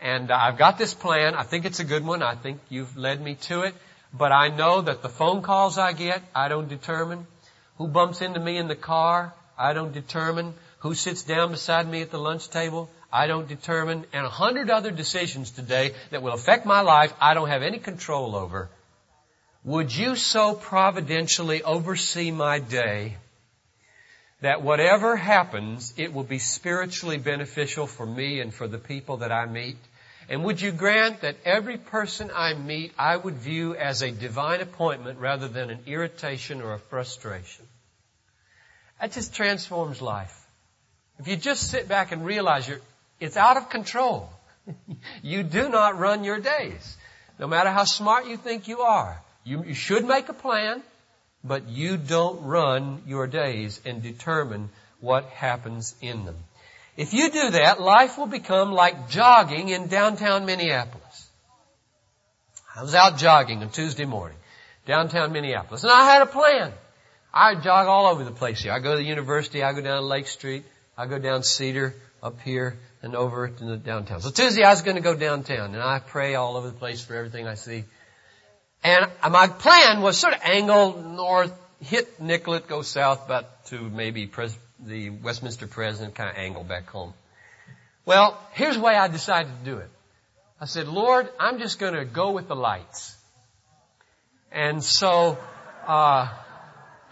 And 0.00 0.30
I've 0.30 0.56
got 0.56 0.78
this 0.78 0.94
plan. 0.94 1.34
I 1.34 1.42
think 1.42 1.64
it's 1.64 1.80
a 1.80 1.84
good 1.84 2.04
one. 2.04 2.22
I 2.22 2.34
think 2.34 2.60
you've 2.68 2.96
led 2.96 3.20
me 3.20 3.34
to 3.42 3.62
it. 3.62 3.74
But 4.12 4.32
I 4.32 4.48
know 4.48 4.80
that 4.80 5.02
the 5.02 5.08
phone 5.08 5.42
calls 5.42 5.78
I 5.78 5.92
get, 5.92 6.22
I 6.34 6.48
don't 6.48 6.68
determine. 6.68 7.26
Who 7.76 7.88
bumps 7.88 8.22
into 8.22 8.40
me 8.40 8.56
in 8.56 8.68
the 8.68 8.76
car, 8.76 9.34
I 9.56 9.72
don't 9.74 9.92
determine. 9.92 10.54
Who 10.80 10.94
sits 10.94 11.22
down 11.22 11.50
beside 11.50 11.88
me 11.88 12.02
at 12.02 12.10
the 12.10 12.18
lunch 12.18 12.48
table, 12.48 12.88
I 13.12 13.26
don't 13.26 13.48
determine, 13.48 14.04
and 14.12 14.26
a 14.26 14.30
hundred 14.30 14.70
other 14.70 14.90
decisions 14.90 15.50
today 15.50 15.94
that 16.10 16.22
will 16.22 16.34
affect 16.34 16.66
my 16.66 16.82
life 16.82 17.12
I 17.20 17.34
don't 17.34 17.48
have 17.48 17.62
any 17.62 17.78
control 17.78 18.36
over. 18.36 18.68
Would 19.64 19.94
you 19.94 20.14
so 20.14 20.54
providentially 20.54 21.62
oversee 21.62 22.30
my 22.30 22.58
day 22.58 23.16
that 24.40 24.62
whatever 24.62 25.16
happens, 25.16 25.94
it 25.96 26.12
will 26.12 26.24
be 26.24 26.38
spiritually 26.38 27.18
beneficial 27.18 27.86
for 27.86 28.06
me 28.06 28.40
and 28.40 28.52
for 28.52 28.68
the 28.68 28.78
people 28.78 29.18
that 29.18 29.32
I 29.32 29.46
meet? 29.46 29.76
And 30.28 30.44
would 30.44 30.60
you 30.60 30.70
grant 30.70 31.22
that 31.22 31.36
every 31.44 31.78
person 31.78 32.30
I 32.34 32.52
meet 32.52 32.92
I 32.98 33.16
would 33.16 33.34
view 33.34 33.74
as 33.74 34.02
a 34.02 34.10
divine 34.10 34.60
appointment 34.60 35.18
rather 35.18 35.48
than 35.48 35.70
an 35.70 35.80
irritation 35.86 36.60
or 36.60 36.74
a 36.74 36.78
frustration? 36.78 37.66
That 39.00 39.12
just 39.12 39.34
transforms 39.34 40.02
life. 40.02 40.46
If 41.18 41.26
you 41.26 41.36
just 41.36 41.70
sit 41.70 41.88
back 41.88 42.12
and 42.12 42.24
realize 42.24 42.68
you're 42.68 42.80
it's 43.20 43.36
out 43.36 43.56
of 43.56 43.70
control. 43.70 44.30
you 45.22 45.42
do 45.42 45.68
not 45.68 45.98
run 45.98 46.24
your 46.24 46.38
days. 46.38 46.96
No 47.38 47.46
matter 47.46 47.70
how 47.70 47.84
smart 47.84 48.26
you 48.26 48.36
think 48.36 48.68
you 48.68 48.80
are. 48.80 49.20
You, 49.44 49.64
you 49.64 49.74
should 49.74 50.04
make 50.04 50.28
a 50.28 50.34
plan, 50.34 50.82
but 51.44 51.68
you 51.68 51.96
don't 51.96 52.42
run 52.44 53.02
your 53.06 53.26
days 53.26 53.80
and 53.84 54.02
determine 54.02 54.70
what 55.00 55.24
happens 55.26 55.94
in 56.00 56.24
them. 56.24 56.36
If 56.96 57.14
you 57.14 57.30
do 57.30 57.50
that, 57.50 57.80
life 57.80 58.18
will 58.18 58.26
become 58.26 58.72
like 58.72 59.08
jogging 59.08 59.68
in 59.68 59.86
downtown 59.86 60.46
Minneapolis. 60.46 61.28
I 62.74 62.82
was 62.82 62.94
out 62.94 63.18
jogging 63.18 63.62
on 63.62 63.70
Tuesday 63.70 64.04
morning, 64.04 64.36
downtown 64.84 65.32
Minneapolis, 65.32 65.84
and 65.84 65.92
I 65.92 66.04
had 66.04 66.22
a 66.22 66.26
plan. 66.26 66.72
I 67.32 67.54
jog 67.54 67.86
all 67.86 68.06
over 68.06 68.24
the 68.24 68.32
place 68.32 68.62
here. 68.62 68.72
I 68.72 68.80
go 68.80 68.92
to 68.92 68.96
the 68.96 69.08
university, 69.08 69.62
I 69.62 69.72
go 69.72 69.80
down 69.80 70.04
Lake 70.04 70.26
Street, 70.26 70.64
I 70.96 71.06
go 71.06 71.18
down 71.18 71.44
Cedar, 71.44 71.94
up 72.22 72.40
here, 72.40 72.76
and 73.02 73.14
over 73.14 73.48
to 73.48 73.64
the 73.64 73.76
downtown. 73.76 74.20
So 74.20 74.30
Tuesday 74.30 74.62
I 74.62 74.70
was 74.70 74.82
going 74.82 74.96
to 74.96 75.02
go 75.02 75.14
downtown 75.14 75.74
and 75.74 75.82
I 75.82 76.00
pray 76.00 76.34
all 76.34 76.56
over 76.56 76.68
the 76.68 76.76
place 76.76 77.04
for 77.04 77.14
everything 77.14 77.46
I 77.46 77.54
see. 77.54 77.84
And 78.82 79.10
my 79.30 79.48
plan 79.48 80.02
was 80.02 80.18
sort 80.18 80.34
of 80.34 80.40
angle 80.42 81.02
north, 81.02 81.52
hit 81.80 82.20
Nicollet, 82.20 82.68
go 82.68 82.82
south 82.82 83.26
about 83.26 83.66
to 83.66 83.78
maybe 83.78 84.26
pres- 84.26 84.56
the 84.80 85.10
Westminster 85.10 85.66
Presbyterian, 85.66 86.12
kind 86.12 86.30
of 86.30 86.36
angle 86.36 86.64
back 86.64 86.88
home. 86.88 87.12
Well, 88.04 88.40
here's 88.52 88.76
the 88.76 88.82
way 88.82 88.94
I 88.94 89.08
decided 89.08 89.50
to 89.58 89.70
do 89.70 89.78
it. 89.78 89.90
I 90.60 90.66
said, 90.66 90.88
Lord, 90.88 91.28
I'm 91.38 91.58
just 91.58 91.78
going 91.78 91.94
to 91.94 92.04
go 92.04 92.32
with 92.32 92.48
the 92.48 92.56
lights. 92.56 93.16
And 94.50 94.82
so, 94.82 95.38
uh, 95.86 96.28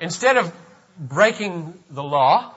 instead 0.00 0.36
of 0.36 0.52
breaking 0.98 1.75
the 1.90 2.02
law, 2.02 2.54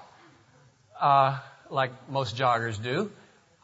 uh, 0.99 1.39
like 1.69 1.91
most 2.09 2.35
joggers 2.35 2.81
do, 2.81 3.11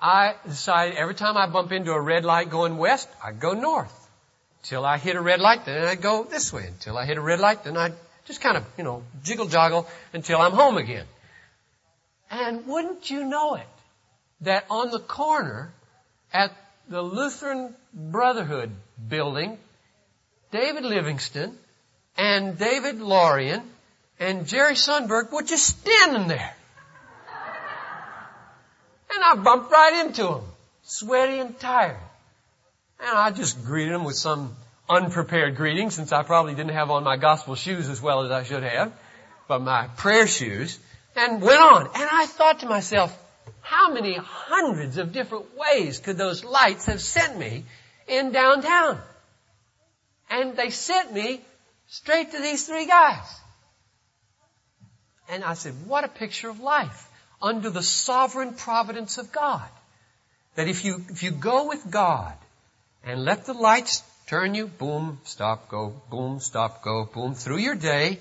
I 0.01 0.35
decided 0.45 0.95
every 0.95 1.15
time 1.15 1.37
I 1.37 1.47
bump 1.47 1.71
into 1.71 1.91
a 1.91 2.01
red 2.01 2.25
light 2.25 2.49
going 2.49 2.77
west, 2.77 3.09
I'd 3.23 3.39
go 3.39 3.53
north. 3.53 3.93
Till 4.63 4.83
I 4.83 4.97
hit 4.97 5.15
a 5.15 5.21
red 5.21 5.39
light, 5.39 5.65
then 5.65 5.85
I'd 5.85 6.01
go 6.01 6.23
this 6.23 6.51
way. 6.51 6.65
Until 6.67 6.97
I 6.97 7.05
hit 7.05 7.17
a 7.17 7.21
red 7.21 7.39
light, 7.39 7.63
then 7.63 7.77
I'd 7.77 7.93
just 8.25 8.41
kind 8.41 8.57
of, 8.57 8.65
you 8.77 8.83
know, 8.83 9.03
jiggle 9.23 9.47
joggle 9.47 9.87
until 10.13 10.41
I'm 10.41 10.53
home 10.53 10.77
again. 10.77 11.05
And 12.31 12.65
wouldn't 12.65 13.09
you 13.09 13.23
know 13.25 13.55
it, 13.55 13.67
that 14.41 14.65
on 14.69 14.89
the 14.89 14.99
corner 14.99 15.71
at 16.33 16.51
the 16.89 17.01
Lutheran 17.01 17.75
Brotherhood 17.93 18.71
building, 19.07 19.57
David 20.51 20.83
Livingston 20.83 21.57
and 22.17 22.57
David 22.57 22.99
Lorian 22.99 23.61
and 24.19 24.47
Jerry 24.47 24.73
Sundberg 24.73 25.31
were 25.31 25.43
just 25.43 25.65
standing 25.65 26.27
there. 26.27 26.55
And 29.15 29.23
I 29.23 29.35
bumped 29.35 29.71
right 29.71 30.05
into 30.05 30.27
him, 30.27 30.43
sweaty 30.83 31.39
and 31.39 31.57
tired. 31.57 31.97
And 32.99 33.17
I 33.17 33.31
just 33.31 33.63
greeted 33.63 33.93
him 33.93 34.03
with 34.03 34.17
some 34.17 34.55
unprepared 34.89 35.55
greeting 35.55 35.89
since 35.89 36.11
I 36.11 36.23
probably 36.23 36.53
didn't 36.53 36.73
have 36.73 36.91
on 36.91 37.03
my 37.03 37.15
gospel 37.15 37.55
shoes 37.55 37.87
as 37.87 38.01
well 38.01 38.23
as 38.23 38.31
I 38.31 38.43
should 38.43 38.63
have, 38.63 38.91
but 39.47 39.61
my 39.61 39.87
prayer 39.95 40.27
shoes, 40.27 40.77
and 41.15 41.41
went 41.41 41.61
on. 41.61 41.83
And 41.95 42.09
I 42.11 42.25
thought 42.25 42.59
to 42.59 42.65
myself, 42.67 43.17
how 43.61 43.93
many 43.93 44.15
hundreds 44.15 44.97
of 44.97 45.13
different 45.13 45.45
ways 45.57 45.99
could 45.99 46.17
those 46.17 46.43
lights 46.43 46.85
have 46.85 47.01
sent 47.01 47.37
me 47.39 47.63
in 48.07 48.31
downtown? 48.31 48.99
And 50.29 50.57
they 50.57 50.71
sent 50.71 51.13
me 51.13 51.41
straight 51.87 52.31
to 52.31 52.41
these 52.41 52.67
three 52.67 52.85
guys. 52.85 53.39
And 55.29 55.43
I 55.43 55.53
said, 55.53 55.73
what 55.87 56.03
a 56.03 56.09
picture 56.09 56.49
of 56.49 56.59
life 56.59 57.09
under 57.45 57.69
the 57.69 57.83
sovereign 57.83 58.53
providence 58.53 59.17
of 59.19 59.31
God. 59.31 59.69
That 60.55 60.67
if 60.67 60.83
you, 60.83 61.01
if 61.09 61.21
you 61.21 61.31
go 61.31 61.67
with 61.67 61.89
God 61.91 62.33
and 63.03 63.23
let 63.23 63.45
the 63.45 63.53
lights 63.53 64.03
turn 64.27 64.55
you, 64.55 64.67
boom, 64.67 65.19
stop, 65.23 65.69
go, 65.69 65.93
boom, 66.09 66.39
stop, 66.39 66.81
go, 66.81 67.05
boom, 67.05 67.35
through 67.35 67.59
your 67.59 67.75
day, 67.75 68.19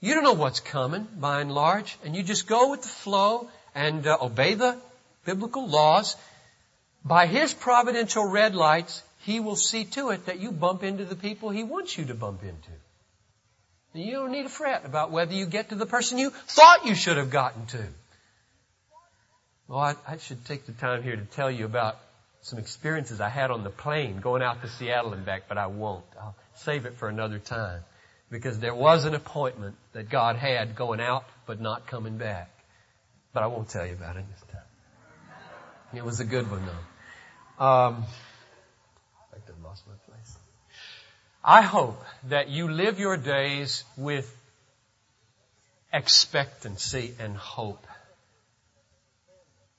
you 0.00 0.14
don't 0.14 0.24
know 0.24 0.32
what's 0.32 0.60
coming 0.60 1.06
by 1.16 1.40
and 1.40 1.52
large, 1.52 1.96
and 2.04 2.16
you 2.16 2.22
just 2.22 2.48
go 2.48 2.70
with 2.70 2.82
the 2.82 2.88
flow 2.88 3.48
and 3.74 4.06
uh, 4.06 4.18
obey 4.20 4.54
the 4.54 4.76
biblical 5.24 5.68
laws. 5.68 6.16
By 7.04 7.26
His 7.26 7.54
providential 7.54 8.28
red 8.28 8.56
lights, 8.56 9.02
He 9.20 9.38
will 9.40 9.56
see 9.56 9.84
to 9.96 10.10
it 10.10 10.26
that 10.26 10.40
you 10.40 10.50
bump 10.50 10.82
into 10.82 11.04
the 11.04 11.16
people 11.16 11.50
He 11.50 11.62
wants 11.62 11.96
you 11.96 12.06
to 12.06 12.14
bump 12.14 12.42
into. 12.42 12.70
You 13.94 14.12
don't 14.12 14.32
need 14.32 14.42
to 14.42 14.48
fret 14.48 14.84
about 14.84 15.12
whether 15.12 15.34
you 15.34 15.46
get 15.46 15.68
to 15.68 15.76
the 15.76 15.86
person 15.86 16.18
you 16.18 16.30
thought 16.30 16.84
you 16.84 16.96
should 16.96 17.16
have 17.16 17.30
gotten 17.30 17.66
to. 17.66 17.84
Well, 19.68 19.78
I, 19.78 19.94
I 20.06 20.16
should 20.18 20.44
take 20.44 20.66
the 20.66 20.72
time 20.72 21.02
here 21.02 21.16
to 21.16 21.24
tell 21.24 21.50
you 21.50 21.64
about 21.64 21.96
some 22.42 22.58
experiences 22.58 23.20
I 23.20 23.30
had 23.30 23.50
on 23.50 23.64
the 23.64 23.70
plane 23.70 24.20
going 24.20 24.42
out 24.42 24.60
to 24.62 24.68
Seattle 24.68 25.14
and 25.14 25.24
back, 25.24 25.44
but 25.48 25.56
I 25.56 25.68
won't. 25.68 26.04
I'll 26.20 26.34
save 26.56 26.84
it 26.84 26.96
for 26.96 27.08
another 27.08 27.38
time. 27.38 27.80
Because 28.30 28.58
there 28.58 28.74
was 28.74 29.04
an 29.04 29.14
appointment 29.14 29.76
that 29.92 30.10
God 30.10 30.36
had 30.36 30.76
going 30.76 31.00
out, 31.00 31.24
but 31.46 31.60
not 31.60 31.86
coming 31.86 32.18
back. 32.18 32.50
But 33.32 33.42
I 33.42 33.46
won't 33.46 33.68
tell 33.68 33.86
you 33.86 33.94
about 33.94 34.16
it 34.16 34.24
this 34.30 34.42
time. 34.52 34.60
It 35.94 36.04
was 36.04 36.20
a 36.20 36.24
good 36.24 36.50
one 36.50 36.62
though. 36.66 37.64
Um, 37.64 38.04
I 39.32 39.34
think 39.34 39.44
I 39.48 39.66
lost 39.66 39.84
my 39.86 39.94
place. 40.06 40.36
I 41.42 41.62
hope 41.62 42.02
that 42.28 42.48
you 42.48 42.70
live 42.70 42.98
your 42.98 43.16
days 43.16 43.84
with 43.96 44.34
expectancy 45.92 47.14
and 47.18 47.36
hope. 47.36 47.86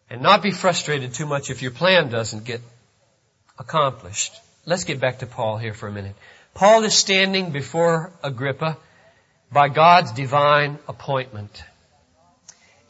And 0.09 0.21
not 0.21 0.43
be 0.43 0.51
frustrated 0.51 1.13
too 1.13 1.25
much 1.25 1.49
if 1.49 1.61
your 1.61 1.71
plan 1.71 2.09
doesn't 2.09 2.45
get 2.45 2.61
accomplished. 3.57 4.33
Let's 4.65 4.83
get 4.83 4.99
back 4.99 5.19
to 5.19 5.25
Paul 5.25 5.57
here 5.57 5.73
for 5.73 5.87
a 5.87 5.91
minute. 5.91 6.15
Paul 6.53 6.83
is 6.83 6.95
standing 6.95 7.51
before 7.51 8.11
Agrippa 8.23 8.77
by 9.51 9.69
God's 9.69 10.11
divine 10.11 10.79
appointment. 10.87 11.63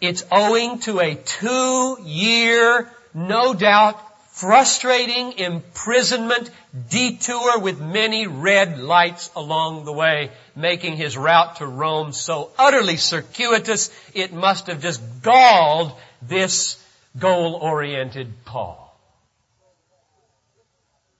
It's 0.02 0.24
owing 0.32 0.80
to 0.80 1.00
a 1.00 1.16
two 1.16 1.98
year, 2.04 2.92
no 3.14 3.54
doubt, 3.54 4.02
frustrating 4.34 5.34
imprisonment 5.38 6.50
detour 6.90 7.60
with 7.60 7.80
many 7.80 8.28
red 8.28 8.78
lights 8.80 9.32
along 9.36 9.86
the 9.86 9.94
way, 9.94 10.32
making 10.56 10.98
his 10.98 11.18
route 11.18 11.56
to 11.58 11.66
Rome 11.66 12.12
so 12.12 12.52
utterly 12.60 12.98
circuitous 12.98 13.90
it 14.14 14.34
must 14.34 14.68
have 14.68 14.82
just 14.82 15.02
galled 15.22 15.94
this 16.22 16.78
goal-oriented 17.20 18.46
Paul. 18.46 18.82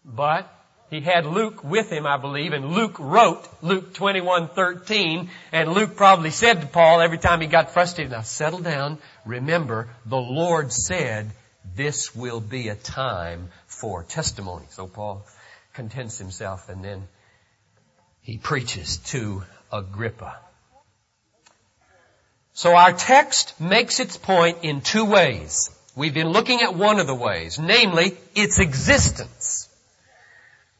But 0.04 0.52
he 0.90 1.02
had 1.02 1.26
Luke 1.26 1.64
with 1.64 1.90
him, 1.90 2.06
I 2.06 2.18
believe, 2.18 2.54
and 2.54 2.74
Luke 2.74 2.98
wrote 3.00 3.48
Luke 3.62 3.94
21:13, 3.94 5.30
and 5.52 5.74
Luke 5.74 5.96
probably 5.96 6.30
said 6.30 6.62
to 6.62 6.68
Paul 6.68 7.02
every 7.02 7.18
time 7.18 7.42
he 7.42 7.48
got 7.48 7.72
frustrated, 7.72 8.12
"Now 8.12 8.22
settle 8.22 8.60
down. 8.60 9.00
Remember, 9.26 9.90
the 10.06 10.18
Lord 10.18 10.72
said 10.72 11.32
this 11.64 12.16
will 12.16 12.40
be 12.40 12.70
a 12.70 12.76
time 12.76 13.50
for 13.66 14.04
testimony." 14.04 14.68
So 14.70 14.86
Paul 14.86 15.26
contents 15.74 16.18
himself 16.18 16.70
and 16.70 16.84
then 16.84 17.08
he 18.22 18.38
preaches 18.38 18.98
to 18.98 19.44
Agrippa. 19.72 20.38
So 22.54 22.76
our 22.76 22.94
text 22.94 23.60
makes 23.60 24.00
its 24.00 24.18
point 24.18 24.60
in 24.64 24.82
two 24.82 25.06
ways. 25.06 25.70
We've 25.96 26.14
been 26.14 26.30
looking 26.30 26.62
at 26.62 26.76
one 26.76 27.00
of 27.00 27.08
the 27.08 27.16
ways, 27.16 27.58
namely 27.58 28.18
its 28.36 28.60
existence. 28.60 29.70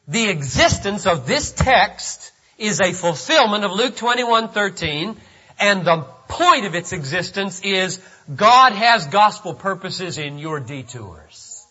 The 0.06 0.28
existence 0.28 1.06
of 1.06 1.26
this 1.26 1.52
text 1.52 2.32
is 2.58 2.80
a 2.80 2.92
fulfillment 2.92 3.64
of 3.64 3.72
Luke 3.72 3.96
21:13 3.96 5.16
and 5.58 5.86
the 5.86 6.04
point 6.28 6.66
of 6.66 6.74
its 6.74 6.92
existence 6.92 7.60
is 7.62 7.98
God 8.34 8.72
has 8.72 9.06
gospel 9.06 9.54
purposes 9.54 10.18
in 10.18 10.38
your 10.38 10.60
detours. 10.60 11.66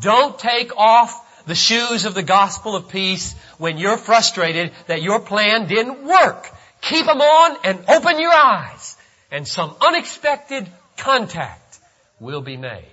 Don't 0.00 0.38
take 0.38 0.76
off 0.76 1.24
the 1.46 1.54
shoes 1.54 2.04
of 2.04 2.14
the 2.14 2.22
gospel 2.22 2.74
of 2.74 2.88
peace 2.88 3.34
when 3.58 3.78
you're 3.78 3.96
frustrated 3.96 4.72
that 4.86 5.02
your 5.02 5.20
plan 5.20 5.68
didn't 5.68 6.04
work. 6.04 6.50
Keep 6.80 7.06
them 7.06 7.20
on 7.20 7.58
and 7.64 7.78
open 7.88 8.20
your 8.20 8.32
eyes 8.32 8.96
and 9.30 9.46
some 9.46 9.74
unexpected 9.80 10.66
contact 10.96 11.67
will 12.20 12.40
be 12.40 12.56
made. 12.56 12.92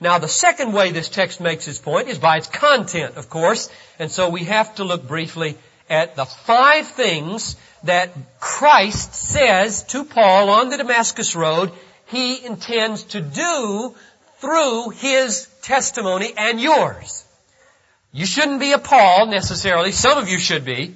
Now 0.00 0.18
the 0.18 0.28
second 0.28 0.72
way 0.72 0.90
this 0.90 1.08
text 1.08 1.40
makes 1.40 1.66
its 1.66 1.78
point 1.78 2.08
is 2.08 2.18
by 2.18 2.36
its 2.36 2.46
content, 2.46 3.16
of 3.16 3.28
course, 3.28 3.68
and 3.98 4.10
so 4.10 4.28
we 4.30 4.44
have 4.44 4.76
to 4.76 4.84
look 4.84 5.06
briefly 5.08 5.56
at 5.90 6.16
the 6.16 6.24
five 6.24 6.86
things 6.86 7.56
that 7.84 8.10
Christ 8.38 9.14
says 9.14 9.82
to 9.84 10.04
Paul 10.04 10.50
on 10.50 10.68
the 10.68 10.76
Damascus 10.76 11.34
Road 11.34 11.72
he 12.06 12.44
intends 12.44 13.04
to 13.04 13.20
do 13.20 13.94
through 14.38 14.90
his 14.90 15.46
testimony 15.62 16.32
and 16.36 16.60
yours. 16.60 17.24
You 18.12 18.24
shouldn't 18.24 18.60
be 18.60 18.72
appalled 18.72 19.30
necessarily. 19.30 19.92
Some 19.92 20.16
of 20.16 20.28
you 20.28 20.38
should 20.38 20.64
be. 20.64 20.94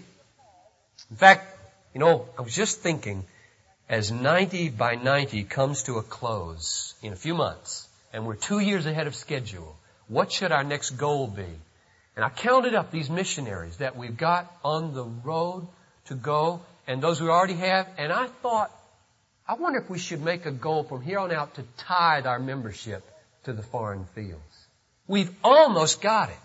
In 1.11 1.17
fact, 1.17 1.47
you 1.93 2.01
know, 2.01 2.27
I 2.39 2.43
was 2.43 2.55
just 2.55 2.81
thinking, 2.81 3.25
as 3.89 4.11
90 4.11 4.71
by 4.71 4.95
90 4.95 5.45
comes 5.45 5.85
to 5.85 5.99
a 5.99 6.03
close 6.03 6.95
in 7.03 7.13
a 7.13 7.17
few 7.17 7.35
months, 7.35 7.89
and 8.13 8.27
we're 8.27 8.37
two 8.37 8.59
years 8.59 8.87
ahead 8.87 9.07
of 9.07 9.15
schedule, 9.15 9.77
what 10.09 10.33
should 10.33 10.53
our 10.53 10.65
next 10.65 10.91
goal 10.91 11.27
be? 11.27 11.47
And 12.17 12.25
I 12.25 12.29
counted 12.29 12.75
up 12.75 12.91
these 12.91 13.09
missionaries 13.09 13.79
that 13.79 13.97
we've 13.97 14.17
got 14.17 14.55
on 14.65 14.95
the 14.95 15.05
road 15.05 15.67
to 16.07 16.15
go, 16.15 16.61
and 16.87 17.03
those 17.03 17.21
we 17.21 17.29
already 17.29 17.55
have, 17.55 17.89
and 17.97 18.13
I 18.13 18.27
thought, 18.27 18.71
I 19.49 19.55
wonder 19.55 19.81
if 19.81 19.91
we 19.91 19.99
should 19.99 20.23
make 20.23 20.47
a 20.47 20.51
goal 20.51 20.85
from 20.85 21.03
here 21.03 21.19
on 21.19 21.33
out 21.33 21.55
to 21.55 21.65
tithe 21.77 22.27
our 22.27 22.39
membership 22.39 23.03
to 23.45 23.53
the 23.53 23.63
foreign 23.63 24.05
fields. 24.15 24.67
We've 25.07 25.35
almost 25.43 26.01
got 26.01 26.31
it 26.31 26.37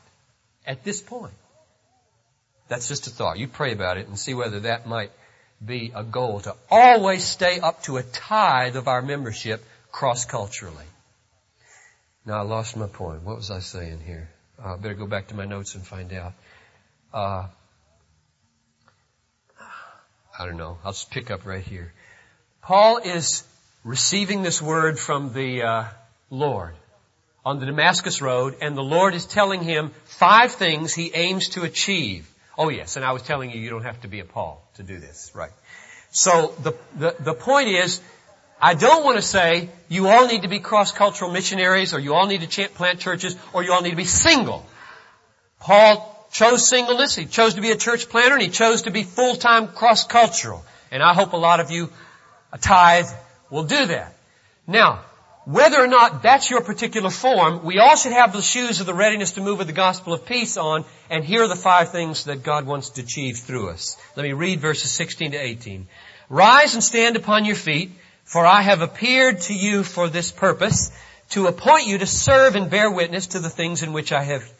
at 0.65 0.83
this 0.83 1.01
point. 1.01 1.33
That's 2.67 2.87
just 2.87 3.07
a 3.07 3.09
thought. 3.09 3.37
You 3.37 3.47
pray 3.47 3.71
about 3.71 3.97
it 3.97 4.07
and 4.07 4.17
see 4.17 4.33
whether 4.33 4.61
that 4.61 4.87
might 4.87 5.11
be 5.65 5.91
a 5.95 6.03
goal 6.03 6.39
to 6.41 6.55
always 6.69 7.23
stay 7.23 7.59
up 7.59 7.83
to 7.83 7.97
a 7.97 8.03
tithe 8.03 8.75
of 8.75 8.87
our 8.87 9.01
membership 9.01 9.63
cross-culturally. 9.91 10.85
Now 12.25 12.39
I 12.39 12.41
lost 12.41 12.77
my 12.77 12.87
point. 12.87 13.23
What 13.23 13.37
was 13.37 13.49
I 13.49 13.59
saying 13.59 14.01
here? 14.05 14.29
I 14.63 14.73
uh, 14.73 14.77
better 14.77 14.95
go 14.95 15.07
back 15.07 15.27
to 15.27 15.35
my 15.35 15.45
notes 15.45 15.75
and 15.75 15.85
find 15.85 16.11
out. 16.13 16.33
Uh, 17.13 17.47
I 20.37 20.45
don't 20.45 20.57
know. 20.57 20.77
I'll 20.83 20.91
just 20.91 21.09
pick 21.09 21.31
up 21.31 21.45
right 21.45 21.63
here. 21.63 21.93
Paul 22.61 22.97
is 22.97 23.43
receiving 23.83 24.43
this 24.43 24.61
word 24.61 24.99
from 24.99 25.33
the 25.33 25.63
uh, 25.63 25.83
Lord 26.29 26.75
on 27.45 27.59
the 27.59 27.65
Damascus 27.65 28.21
Road, 28.21 28.57
and 28.61 28.75
the 28.75 28.83
Lord 28.83 29.15
is 29.15 29.25
telling 29.25 29.61
him 29.63 29.91
five 30.03 30.51
things 30.51 30.93
he 30.93 31.11
aims 31.13 31.49
to 31.49 31.63
achieve. 31.63 32.29
Oh 32.57 32.69
yes, 32.69 32.95
and 32.95 33.05
I 33.05 33.11
was 33.11 33.21
telling 33.21 33.51
you, 33.51 33.59
you 33.59 33.69
don't 33.69 33.83
have 33.83 34.01
to 34.01 34.07
be 34.07 34.19
a 34.19 34.25
Paul 34.25 34.61
to 34.75 34.83
do 34.83 34.97
this, 34.99 35.31
right? 35.35 35.51
So 36.11 36.55
the, 36.63 36.73
the, 36.95 37.15
the 37.19 37.33
point 37.33 37.69
is, 37.69 38.01
I 38.59 38.73
don't 38.73 39.03
want 39.03 39.17
to 39.17 39.21
say 39.21 39.69
you 39.87 40.07
all 40.07 40.25
need 40.25 40.41
to 40.41 40.47
be 40.47 40.59
cross-cultural 40.59 41.31
missionaries, 41.31 41.93
or 41.93 41.99
you 41.99 42.15
all 42.15 42.25
need 42.25 42.49
to 42.49 42.69
plant 42.69 42.99
churches, 42.99 43.35
or 43.53 43.63
you 43.63 43.71
all 43.71 43.81
need 43.81 43.91
to 43.91 43.95
be 43.95 44.05
single. 44.05 44.65
Paul 45.59 46.27
chose 46.31 46.67
singleness, 46.67 47.15
he 47.15 47.25
chose 47.25 47.53
to 47.53 47.61
be 47.61 47.71
a 47.71 47.77
church 47.77 48.09
planter, 48.09 48.33
and 48.33 48.41
he 48.41 48.49
chose 48.49 48.83
to 48.83 48.91
be 48.91 49.03
full-time 49.03 49.67
cross-cultural. 49.67 50.63
And 50.91 51.03
I 51.03 51.13
hope 51.13 51.33
a 51.33 51.37
lot 51.37 51.59
of 51.59 51.69
you, 51.69 51.89
a 52.51 52.57
tithe, 52.57 53.05
will 53.51 53.65
do 53.65 53.85
that. 53.85 54.15
Now, 54.65 55.01
whether 55.47 55.81
or 55.81 55.87
not 55.87 56.23
that's 56.23 56.49
your 56.49 56.59
particular 56.59 57.09
form, 57.09 57.63
we 57.63 57.79
all 57.79 57.95
should 57.95 58.11
have 58.11 58.33
the 58.33 58.41
shoes 58.41 58.81
of 58.81 58.85
the 58.85 58.93
readiness 58.93 59.31
to 59.31 59.41
move 59.41 59.59
with 59.59 59.67
the 59.67 59.73
gospel 59.73 60.11
of 60.11 60.25
peace 60.25 60.57
on, 60.57 60.83
and 61.09 61.23
here 61.23 61.43
are 61.43 61.47
the 61.47 61.55
five 61.55 61.89
things 61.89 62.25
that 62.25 62.43
God 62.43 62.65
wants 62.65 62.89
to 62.89 63.01
achieve 63.01 63.37
through 63.37 63.69
us. 63.69 63.95
Let 64.17 64.23
me 64.23 64.33
read 64.33 64.59
verses 64.59 64.91
16 64.91 65.31
to 65.31 65.37
18. 65.37 65.87
Rise 66.27 66.73
and 66.73 66.83
stand 66.83 67.15
upon 67.15 67.45
your 67.45 67.55
feet, 67.55 67.91
for 68.25 68.45
I 68.45 68.61
have 68.61 68.81
appeared 68.81 69.39
to 69.43 69.53
you 69.53 69.83
for 69.83 70.09
this 70.09 70.33
purpose, 70.33 70.91
to 71.29 71.47
appoint 71.47 71.87
you 71.87 71.99
to 71.99 72.07
serve 72.07 72.57
and 72.57 72.69
bear 72.69 72.91
witness 72.91 73.27
to 73.27 73.39
the 73.39 73.49
things 73.49 73.83
in 73.83 73.93
which 73.93 74.11
I 74.11 74.23
have, 74.23 74.51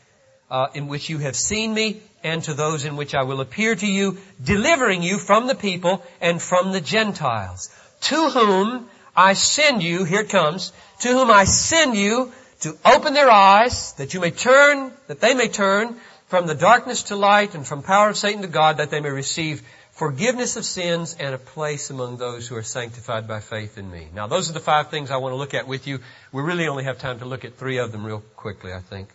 uh, 0.49 0.67
in 0.73 0.87
which 0.87 1.09
you 1.09 1.17
have 1.17 1.35
seen 1.35 1.73
me, 1.73 2.01
and 2.23 2.41
to 2.45 2.53
those 2.53 2.85
in 2.85 2.95
which 2.95 3.13
I 3.13 3.23
will 3.23 3.41
appear 3.41 3.75
to 3.75 3.85
you, 3.85 4.19
delivering 4.41 5.03
you 5.03 5.17
from 5.17 5.47
the 5.47 5.55
people 5.55 6.01
and 6.21 6.41
from 6.41 6.71
the 6.71 6.79
Gentiles, 6.79 7.69
to 8.03 8.29
whom 8.29 8.89
I 9.17 9.33
send 9.33 9.81
you, 9.81 10.03
here 10.03 10.21
it 10.21 10.29
comes, 10.29 10.71
to 10.99 11.09
whom 11.09 11.31
I 11.31 11.45
send 11.45 11.97
you 11.97 12.31
to 12.61 12.77
open 12.85 13.15
their 13.15 13.29
eyes 13.29 13.93
that 13.93 14.13
you 14.13 14.19
may 14.19 14.29
turn, 14.29 14.91
that 15.07 15.19
they 15.19 15.33
may 15.33 15.47
turn 15.47 15.95
from 16.27 16.45
the 16.45 16.53
darkness 16.53 17.03
to 17.03 17.15
light 17.15 17.55
and 17.55 17.65
from 17.65 17.81
power 17.81 18.09
of 18.09 18.17
Satan 18.17 18.43
to 18.43 18.47
God 18.47 18.77
that 18.77 18.91
they 18.91 18.99
may 18.99 19.09
receive 19.09 19.63
forgiveness 19.91 20.55
of 20.55 20.65
sins 20.65 21.15
and 21.19 21.33
a 21.33 21.39
place 21.39 21.89
among 21.89 22.17
those 22.17 22.47
who 22.47 22.55
are 22.55 22.63
sanctified 22.63 23.27
by 23.27 23.39
faith 23.39 23.79
in 23.79 23.89
me. 23.89 24.07
Now 24.13 24.27
those 24.27 24.51
are 24.51 24.53
the 24.53 24.59
five 24.59 24.89
things 24.89 25.09
I 25.09 25.17
want 25.17 25.33
to 25.33 25.37
look 25.37 25.55
at 25.55 25.67
with 25.67 25.87
you. 25.87 25.99
We 26.31 26.43
really 26.43 26.67
only 26.67 26.83
have 26.83 26.99
time 26.99 27.19
to 27.19 27.25
look 27.25 27.43
at 27.43 27.55
three 27.55 27.79
of 27.79 27.91
them 27.91 28.05
real 28.05 28.21
quickly, 28.35 28.71
I 28.71 28.81
think. 28.81 29.09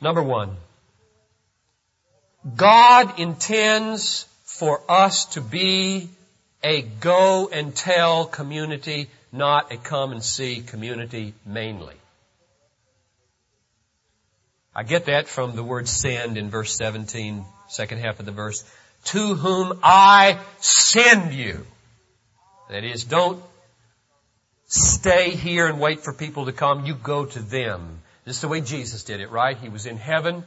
Number 0.00 0.22
one. 0.22 0.56
God 2.56 3.18
intends 3.20 4.26
for 4.44 4.80
us 4.88 5.26
to 5.34 5.42
be 5.42 6.08
a 6.62 6.82
go 6.82 7.48
and 7.52 7.74
tell 7.74 8.26
community, 8.26 9.08
not 9.32 9.72
a 9.72 9.76
come 9.76 10.12
and 10.12 10.22
see 10.22 10.60
community 10.60 11.34
mainly. 11.46 11.94
I 14.74 14.82
get 14.84 15.06
that 15.06 15.28
from 15.28 15.56
the 15.56 15.64
word 15.64 15.88
send 15.88 16.36
in 16.36 16.50
verse 16.50 16.76
17, 16.76 17.44
second 17.68 17.98
half 17.98 18.20
of 18.20 18.26
the 18.26 18.32
verse. 18.32 18.64
To 19.06 19.34
whom 19.34 19.78
I 19.82 20.38
send 20.60 21.32
you. 21.32 21.66
That 22.68 22.84
is, 22.84 23.04
don't 23.04 23.42
stay 24.66 25.30
here 25.30 25.66
and 25.66 25.80
wait 25.80 26.00
for 26.00 26.12
people 26.12 26.46
to 26.46 26.52
come. 26.52 26.86
You 26.86 26.94
go 26.94 27.24
to 27.24 27.40
them. 27.40 28.00
This 28.24 28.36
is 28.36 28.42
the 28.42 28.48
way 28.48 28.60
Jesus 28.60 29.02
did 29.02 29.20
it, 29.20 29.30
right? 29.30 29.56
He 29.56 29.68
was 29.68 29.86
in 29.86 29.96
heaven 29.96 30.44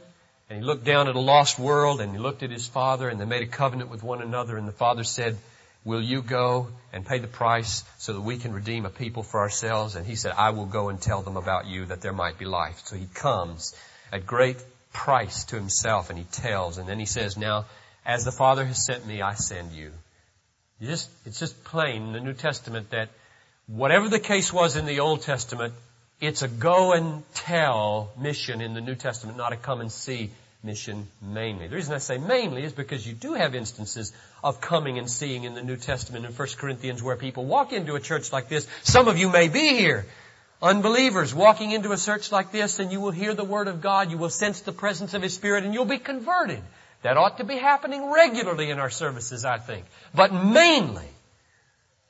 and 0.48 0.58
he 0.58 0.64
looked 0.64 0.84
down 0.84 1.08
at 1.08 1.16
a 1.16 1.20
lost 1.20 1.58
world 1.58 2.00
and 2.00 2.12
he 2.12 2.18
looked 2.18 2.42
at 2.42 2.50
his 2.50 2.66
father 2.66 3.08
and 3.08 3.20
they 3.20 3.26
made 3.26 3.42
a 3.42 3.46
covenant 3.46 3.90
with 3.90 4.02
one 4.02 4.22
another 4.22 4.56
and 4.56 4.66
the 4.66 4.72
father 4.72 5.04
said, 5.04 5.36
will 5.84 6.02
you 6.02 6.22
go 6.22 6.68
and 6.92 7.06
pay 7.06 7.18
the 7.18 7.26
price 7.26 7.84
so 7.98 8.12
that 8.12 8.20
we 8.20 8.38
can 8.38 8.52
redeem 8.52 8.86
a 8.86 8.90
people 8.90 9.22
for 9.22 9.40
ourselves? 9.40 9.96
And 9.96 10.06
he 10.06 10.16
said, 10.16 10.32
I 10.36 10.50
will 10.50 10.66
go 10.66 10.88
and 10.88 11.00
tell 11.00 11.22
them 11.22 11.36
about 11.36 11.66
you 11.66 11.86
that 11.86 12.00
there 12.00 12.12
might 12.12 12.38
be 12.38 12.44
life. 12.44 12.82
So 12.84 12.96
he 12.96 13.06
comes 13.06 13.74
at 14.12 14.26
great 14.26 14.56
price 14.92 15.44
to 15.44 15.56
himself 15.56 16.10
and 16.10 16.18
he 16.18 16.24
tells. 16.24 16.78
And 16.78 16.88
then 16.88 16.98
he 16.98 17.06
says, 17.06 17.36
now, 17.36 17.66
as 18.06 18.24
the 18.24 18.32
Father 18.32 18.64
has 18.64 18.84
sent 18.84 19.06
me, 19.06 19.22
I 19.22 19.34
send 19.34 19.72
you. 19.72 19.92
you 20.80 20.88
just, 20.88 21.10
it's 21.26 21.38
just 21.38 21.64
plain 21.64 22.02
in 22.02 22.12
the 22.12 22.20
New 22.20 22.34
Testament 22.34 22.90
that 22.90 23.10
whatever 23.66 24.08
the 24.08 24.20
case 24.20 24.52
was 24.52 24.76
in 24.76 24.86
the 24.86 25.00
Old 25.00 25.22
Testament, 25.22 25.74
It's 26.20 26.42
a 26.42 26.48
go 26.48 26.92
and 26.92 27.22
tell 27.34 28.12
mission 28.16 28.60
in 28.60 28.74
the 28.74 28.80
New 28.80 28.94
Testament, 28.94 29.36
not 29.36 29.52
a 29.52 29.56
come 29.56 29.80
and 29.80 29.90
see 29.90 30.30
mission 30.64 31.06
mainly. 31.20 31.68
The 31.68 31.76
reason 31.76 31.94
I 31.94 31.98
say 31.98 32.18
mainly 32.18 32.64
is 32.64 32.72
because 32.72 33.06
you 33.06 33.12
do 33.12 33.34
have 33.34 33.54
instances 33.54 34.12
of 34.42 34.60
coming 34.60 34.98
and 34.98 35.08
seeing 35.08 35.44
in 35.44 35.54
the 35.54 35.62
New 35.62 35.76
Testament 35.76 36.24
in 36.24 36.32
1 36.32 36.48
Corinthians 36.56 37.02
where 37.02 37.16
people 37.16 37.44
walk 37.44 37.72
into 37.72 37.94
a 37.94 38.00
church 38.00 38.32
like 38.32 38.48
this. 38.48 38.66
Some 38.82 39.08
of 39.08 39.18
you 39.18 39.28
may 39.28 39.48
be 39.48 39.76
here. 39.76 40.06
Unbelievers 40.62 41.34
walking 41.34 41.72
into 41.72 41.92
a 41.92 41.96
church 41.96 42.32
like 42.32 42.50
this 42.50 42.78
and 42.78 42.90
you 42.90 43.00
will 43.00 43.10
hear 43.10 43.34
the 43.34 43.44
Word 43.44 43.68
of 43.68 43.82
God, 43.82 44.10
you 44.10 44.16
will 44.16 44.30
sense 44.30 44.60
the 44.60 44.72
presence 44.72 45.12
of 45.12 45.22
His 45.22 45.34
Spirit 45.34 45.64
and 45.64 45.74
you'll 45.74 45.84
be 45.84 45.98
converted. 45.98 46.62
That 47.02 47.18
ought 47.18 47.36
to 47.36 47.44
be 47.44 47.58
happening 47.58 48.10
regularly 48.10 48.70
in 48.70 48.78
our 48.78 48.88
services, 48.88 49.44
I 49.44 49.58
think. 49.58 49.84
But 50.14 50.32
mainly, 50.32 51.04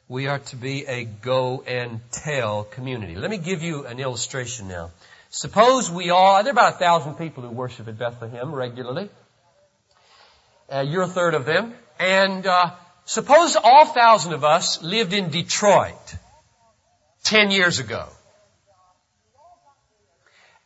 we 0.07 0.29
are 0.29 0.39
to 0.39 0.57
be 0.57 0.87
a 0.87 1.05
go 1.05 1.65
and 1.67 2.01
tell 2.13 2.63
community. 2.63 3.17
Let 3.17 3.31
me 3.31 3.39
give 3.39 3.63
you 3.63 3.87
an 3.87 3.99
illustration 3.99 4.69
now. 4.69 4.93
Suppose 5.35 5.91
we 5.91 6.11
all, 6.11 6.45
there 6.45 6.53
are 6.53 6.53
about 6.53 6.75
a 6.75 6.77
thousand 6.77 7.15
people 7.15 7.43
who 7.43 7.49
worship 7.49 7.89
at 7.89 7.99
Bethlehem 7.99 8.55
regularly. 8.55 9.11
Uh, 10.71 10.85
you're 10.87 11.03
a 11.03 11.09
third 11.09 11.35
of 11.35 11.45
them. 11.45 11.75
And 11.99 12.47
uh, 12.47 12.71
suppose 13.05 13.57
all 13.57 13.85
thousand 13.85 14.35
of 14.35 14.45
us 14.45 14.81
lived 14.85 15.13
in 15.13 15.31
Detroit 15.31 16.15
ten 17.25 17.51
years 17.51 17.81
ago. 17.81 18.07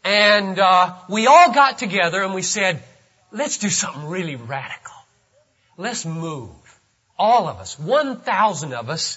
And 0.04 0.58
uh, 0.58 0.96
we 1.08 1.26
all 1.26 1.50
got 1.54 1.78
together 1.78 2.22
and 2.22 2.34
we 2.34 2.42
said, 2.42 2.82
let's 3.32 3.56
do 3.56 3.70
something 3.70 4.04
really 4.04 4.36
radical. 4.36 4.92
Let's 5.78 6.04
move. 6.04 6.50
All 7.18 7.48
of 7.48 7.56
us, 7.56 7.78
1,000 7.78 8.74
of 8.74 8.90
us, 8.90 9.16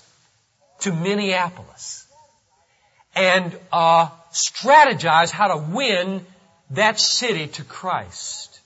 to 0.79 0.93
Minneapolis. 0.93 2.07
And 3.13 3.53
uh, 3.73 4.07
strategize 4.31 5.29
how 5.29 5.47
to 5.47 5.57
win 5.57 6.25
that 6.71 6.99
city 6.99 7.47
to 7.47 7.63
Christ. 7.63 8.59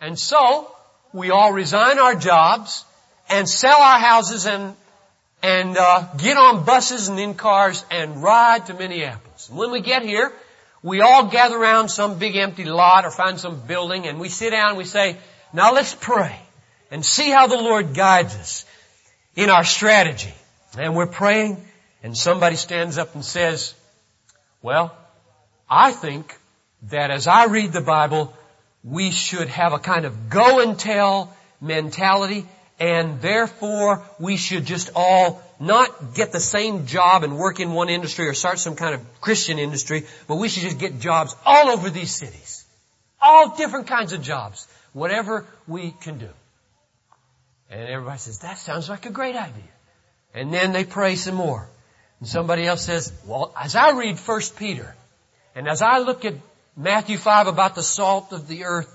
And 0.00 0.18
so, 0.18 0.70
we 1.12 1.30
all 1.30 1.52
resign 1.52 1.98
our 1.98 2.14
jobs 2.14 2.84
and 3.28 3.48
sell 3.48 3.80
our 3.80 3.98
houses 3.98 4.46
and 4.46 4.74
and 5.40 5.76
uh, 5.76 6.04
get 6.16 6.36
on 6.36 6.64
buses 6.64 7.08
and 7.08 7.18
in 7.18 7.34
cars 7.34 7.84
and 7.90 8.22
ride 8.22 8.66
to 8.66 8.74
Minneapolis. 8.74 9.48
And 9.48 9.56
when 9.56 9.70
we 9.70 9.80
get 9.80 10.02
here, 10.02 10.32
we 10.82 11.00
all 11.00 11.28
gather 11.28 11.56
around 11.56 11.90
some 11.90 12.18
big 12.18 12.34
empty 12.36 12.64
lot 12.64 13.04
or 13.04 13.10
find 13.10 13.38
some 13.38 13.60
building 13.60 14.06
and 14.06 14.18
we 14.18 14.28
sit 14.28 14.50
down 14.50 14.70
and 14.70 14.78
we 14.78 14.84
say, 14.84 15.16
now 15.52 15.72
let's 15.72 15.94
pray 15.94 16.36
and 16.90 17.04
see 17.04 17.30
how 17.30 17.46
the 17.46 17.56
Lord 17.56 17.94
guides 17.94 18.34
us 18.34 18.64
in 19.36 19.48
our 19.50 19.64
strategy. 19.64 20.34
And 20.76 20.96
we're 20.96 21.06
praying 21.06 21.64
and 22.02 22.16
somebody 22.16 22.56
stands 22.56 22.98
up 22.98 23.14
and 23.14 23.24
says, 23.24 23.74
well, 24.62 24.96
I 25.68 25.92
think 25.92 26.36
that 26.84 27.10
as 27.10 27.26
I 27.26 27.46
read 27.46 27.72
the 27.72 27.80
Bible, 27.80 28.32
we 28.84 29.10
should 29.10 29.48
have 29.48 29.72
a 29.72 29.78
kind 29.78 30.04
of 30.04 30.30
go 30.30 30.60
and 30.60 30.78
tell 30.78 31.34
mentality 31.60 32.46
and 32.80 33.20
therefore 33.20 34.04
we 34.18 34.36
should 34.36 34.64
just 34.64 34.90
all 34.94 35.42
not 35.58 36.14
get 36.14 36.32
the 36.32 36.40
same 36.40 36.86
job 36.86 37.24
and 37.24 37.36
work 37.36 37.58
in 37.58 37.72
one 37.72 37.88
industry 37.88 38.28
or 38.28 38.34
start 38.34 38.58
some 38.58 38.76
kind 38.76 38.94
of 38.94 39.20
Christian 39.20 39.58
industry, 39.58 40.06
but 40.28 40.36
we 40.36 40.48
should 40.48 40.62
just 40.62 40.78
get 40.78 41.00
jobs 41.00 41.34
all 41.44 41.70
over 41.70 41.90
these 41.90 42.14
cities. 42.14 42.64
All 43.20 43.56
different 43.56 43.88
kinds 43.88 44.12
of 44.12 44.22
jobs. 44.22 44.68
Whatever 44.92 45.44
we 45.66 45.90
can 45.90 46.18
do. 46.18 46.28
And 47.68 47.88
everybody 47.88 48.18
says, 48.18 48.38
that 48.40 48.58
sounds 48.58 48.88
like 48.88 49.06
a 49.06 49.10
great 49.10 49.34
idea. 49.34 49.74
And 50.32 50.54
then 50.54 50.72
they 50.72 50.84
pray 50.84 51.16
some 51.16 51.34
more. 51.34 51.68
And 52.20 52.28
somebody 52.28 52.66
else 52.66 52.84
says, 52.84 53.12
well, 53.26 53.54
as 53.60 53.76
I 53.76 53.90
read 53.90 54.18
1 54.18 54.40
Peter, 54.56 54.94
and 55.54 55.68
as 55.68 55.82
I 55.82 55.98
look 55.98 56.24
at 56.24 56.34
Matthew 56.76 57.16
5 57.16 57.46
about 57.46 57.74
the 57.74 57.82
salt 57.82 58.32
of 58.32 58.48
the 58.48 58.64
earth, 58.64 58.88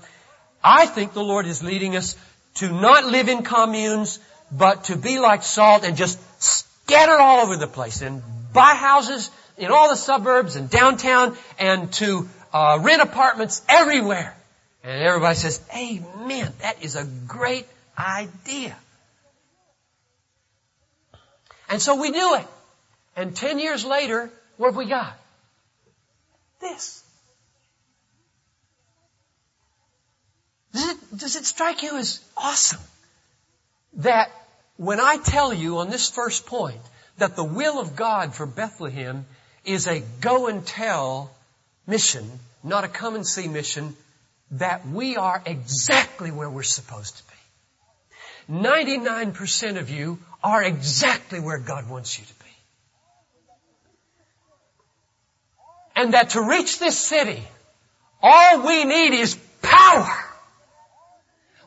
I 0.62 0.86
think 0.86 1.12
the 1.12 1.22
Lord 1.22 1.46
is 1.46 1.62
leading 1.62 1.96
us 1.96 2.16
to 2.56 2.72
not 2.72 3.04
live 3.04 3.28
in 3.28 3.42
communes, 3.42 4.18
but 4.50 4.84
to 4.84 4.96
be 4.96 5.18
like 5.18 5.42
salt 5.42 5.84
and 5.84 5.96
just 5.96 6.18
scatter 6.42 7.18
all 7.18 7.40
over 7.40 7.56
the 7.56 7.66
place 7.66 8.02
and 8.02 8.22
buy 8.52 8.74
houses 8.74 9.30
in 9.56 9.70
all 9.70 9.88
the 9.88 9.96
suburbs 9.96 10.56
and 10.56 10.70
downtown 10.70 11.36
and 11.58 11.92
to 11.94 12.28
uh, 12.52 12.78
rent 12.80 13.02
apartments 13.02 13.62
everywhere. 13.68 14.36
And 14.82 15.02
everybody 15.02 15.34
says, 15.34 15.60
Amen. 15.74 16.52
That 16.60 16.82
is 16.82 16.94
a 16.96 17.04
great 17.26 17.66
idea. 17.98 18.76
And 21.68 21.80
so 21.80 22.00
we 22.00 22.12
do 22.12 22.34
it. 22.34 22.46
And 23.16 23.36
ten 23.36 23.58
years 23.58 23.84
later, 23.84 24.30
what 24.56 24.68
have 24.68 24.76
we 24.76 24.86
got? 24.86 25.16
This. 26.60 27.02
Does 30.72 30.88
it, 30.90 31.18
does 31.18 31.36
it 31.36 31.44
strike 31.44 31.82
you 31.82 31.96
as 31.96 32.20
awesome 32.36 32.80
that 33.98 34.30
when 34.76 34.98
I 34.98 35.18
tell 35.18 35.54
you 35.54 35.78
on 35.78 35.88
this 35.88 36.10
first 36.10 36.46
point 36.46 36.80
that 37.18 37.36
the 37.36 37.44
will 37.44 37.78
of 37.78 37.94
God 37.94 38.34
for 38.34 38.44
Bethlehem 38.44 39.24
is 39.64 39.86
a 39.86 40.02
go 40.20 40.48
and 40.48 40.66
tell 40.66 41.30
mission, 41.86 42.28
not 42.64 42.84
a 42.84 42.88
come 42.88 43.14
and 43.14 43.26
see 43.26 43.46
mission, 43.46 43.96
that 44.52 44.86
we 44.86 45.16
are 45.16 45.42
exactly 45.46 46.30
where 46.30 46.50
we're 46.50 46.62
supposed 46.62 47.16
to 47.18 47.22
be. 47.24 47.34
99% 48.50 49.78
of 49.78 49.90
you 49.90 50.18
are 50.42 50.62
exactly 50.62 51.40
where 51.40 51.58
God 51.58 51.88
wants 51.88 52.18
you 52.18 52.24
to 52.24 52.34
be. 52.34 52.44
And 55.96 56.14
that 56.14 56.30
to 56.30 56.42
reach 56.42 56.78
this 56.78 56.98
city, 56.98 57.42
all 58.22 58.66
we 58.66 58.84
need 58.84 59.14
is 59.14 59.36
power. 59.62 60.24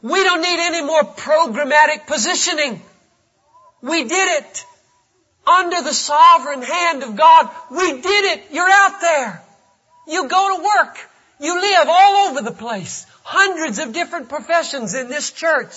We 0.02 0.24
don't 0.24 0.42
need 0.42 0.60
any 0.60 0.84
more 0.84 1.04
programmatic 1.04 2.08
positioning. 2.08 2.82
We 3.82 4.04
did 4.04 4.42
it. 4.42 4.66
Under 5.46 5.82
the 5.82 5.94
sovereign 5.94 6.62
hand 6.62 7.04
of 7.04 7.16
God, 7.16 7.50
we 7.72 8.02
did 8.02 8.26
it. 8.38 8.44
You're 8.52 8.70
out 8.70 9.00
there. 9.00 9.42
You 10.08 10.28
go 10.28 10.58
to 10.58 10.63
work. 10.63 10.98
You 11.40 11.60
live 11.62 11.88
all 11.88 12.28
over 12.28 12.42
the 12.42 12.52
place. 12.52 13.06
Hundreds 13.24 13.80
of 13.80 13.94
different 13.94 14.30
professions 14.30 14.94
in 14.94 15.08
this 15.08 15.32
church. 15.32 15.72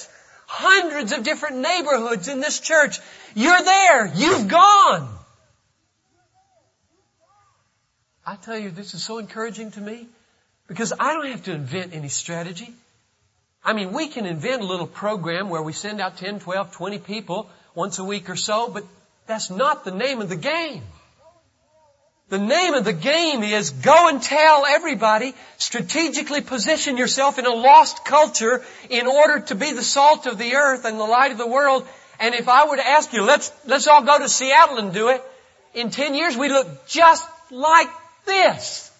Hundreds 0.46 1.12
of 1.12 1.22
different 1.22 1.58
neighborhoods 1.58 2.26
in 2.28 2.40
this 2.40 2.58
church. 2.58 2.98
You're 3.34 3.62
there. 3.62 4.12
You've 4.14 4.48
gone. 4.48 5.19
I 8.26 8.36
tell 8.36 8.58
you, 8.58 8.70
this 8.70 8.94
is 8.94 9.02
so 9.02 9.18
encouraging 9.18 9.70
to 9.72 9.80
me 9.80 10.06
because 10.66 10.92
I 10.98 11.14
don't 11.14 11.26
have 11.26 11.44
to 11.44 11.52
invent 11.52 11.94
any 11.94 12.08
strategy. 12.08 12.72
I 13.64 13.72
mean, 13.72 13.92
we 13.92 14.08
can 14.08 14.26
invent 14.26 14.62
a 14.62 14.66
little 14.66 14.86
program 14.86 15.48
where 15.48 15.62
we 15.62 15.72
send 15.72 16.00
out 16.00 16.16
10, 16.16 16.40
12, 16.40 16.72
20 16.72 16.98
people 16.98 17.50
once 17.74 17.98
a 17.98 18.04
week 18.04 18.30
or 18.30 18.36
so, 18.36 18.68
but 18.68 18.84
that's 19.26 19.50
not 19.50 19.84
the 19.84 19.90
name 19.90 20.20
of 20.20 20.28
the 20.28 20.36
game. 20.36 20.82
The 22.28 22.38
name 22.38 22.74
of 22.74 22.84
the 22.84 22.92
game 22.92 23.42
is 23.42 23.70
go 23.70 24.08
and 24.08 24.22
tell 24.22 24.64
everybody, 24.64 25.34
strategically 25.58 26.40
position 26.40 26.96
yourself 26.96 27.38
in 27.38 27.46
a 27.46 27.50
lost 27.50 28.04
culture 28.04 28.64
in 28.88 29.06
order 29.08 29.40
to 29.46 29.54
be 29.56 29.72
the 29.72 29.82
salt 29.82 30.26
of 30.26 30.38
the 30.38 30.54
earth 30.54 30.84
and 30.84 30.98
the 30.98 31.04
light 31.04 31.32
of 31.32 31.38
the 31.38 31.46
world. 31.46 31.86
And 32.20 32.34
if 32.34 32.48
I 32.48 32.68
were 32.68 32.76
to 32.76 32.86
ask 32.86 33.12
you, 33.12 33.22
let's, 33.22 33.50
let's 33.66 33.88
all 33.88 34.04
go 34.04 34.18
to 34.18 34.28
Seattle 34.28 34.78
and 34.78 34.94
do 34.94 35.08
it, 35.08 35.22
in 35.74 35.90
10 35.90 36.14
years 36.14 36.36
we 36.36 36.48
look 36.48 36.86
just 36.86 37.26
like 37.50 37.88
this. 38.30 38.90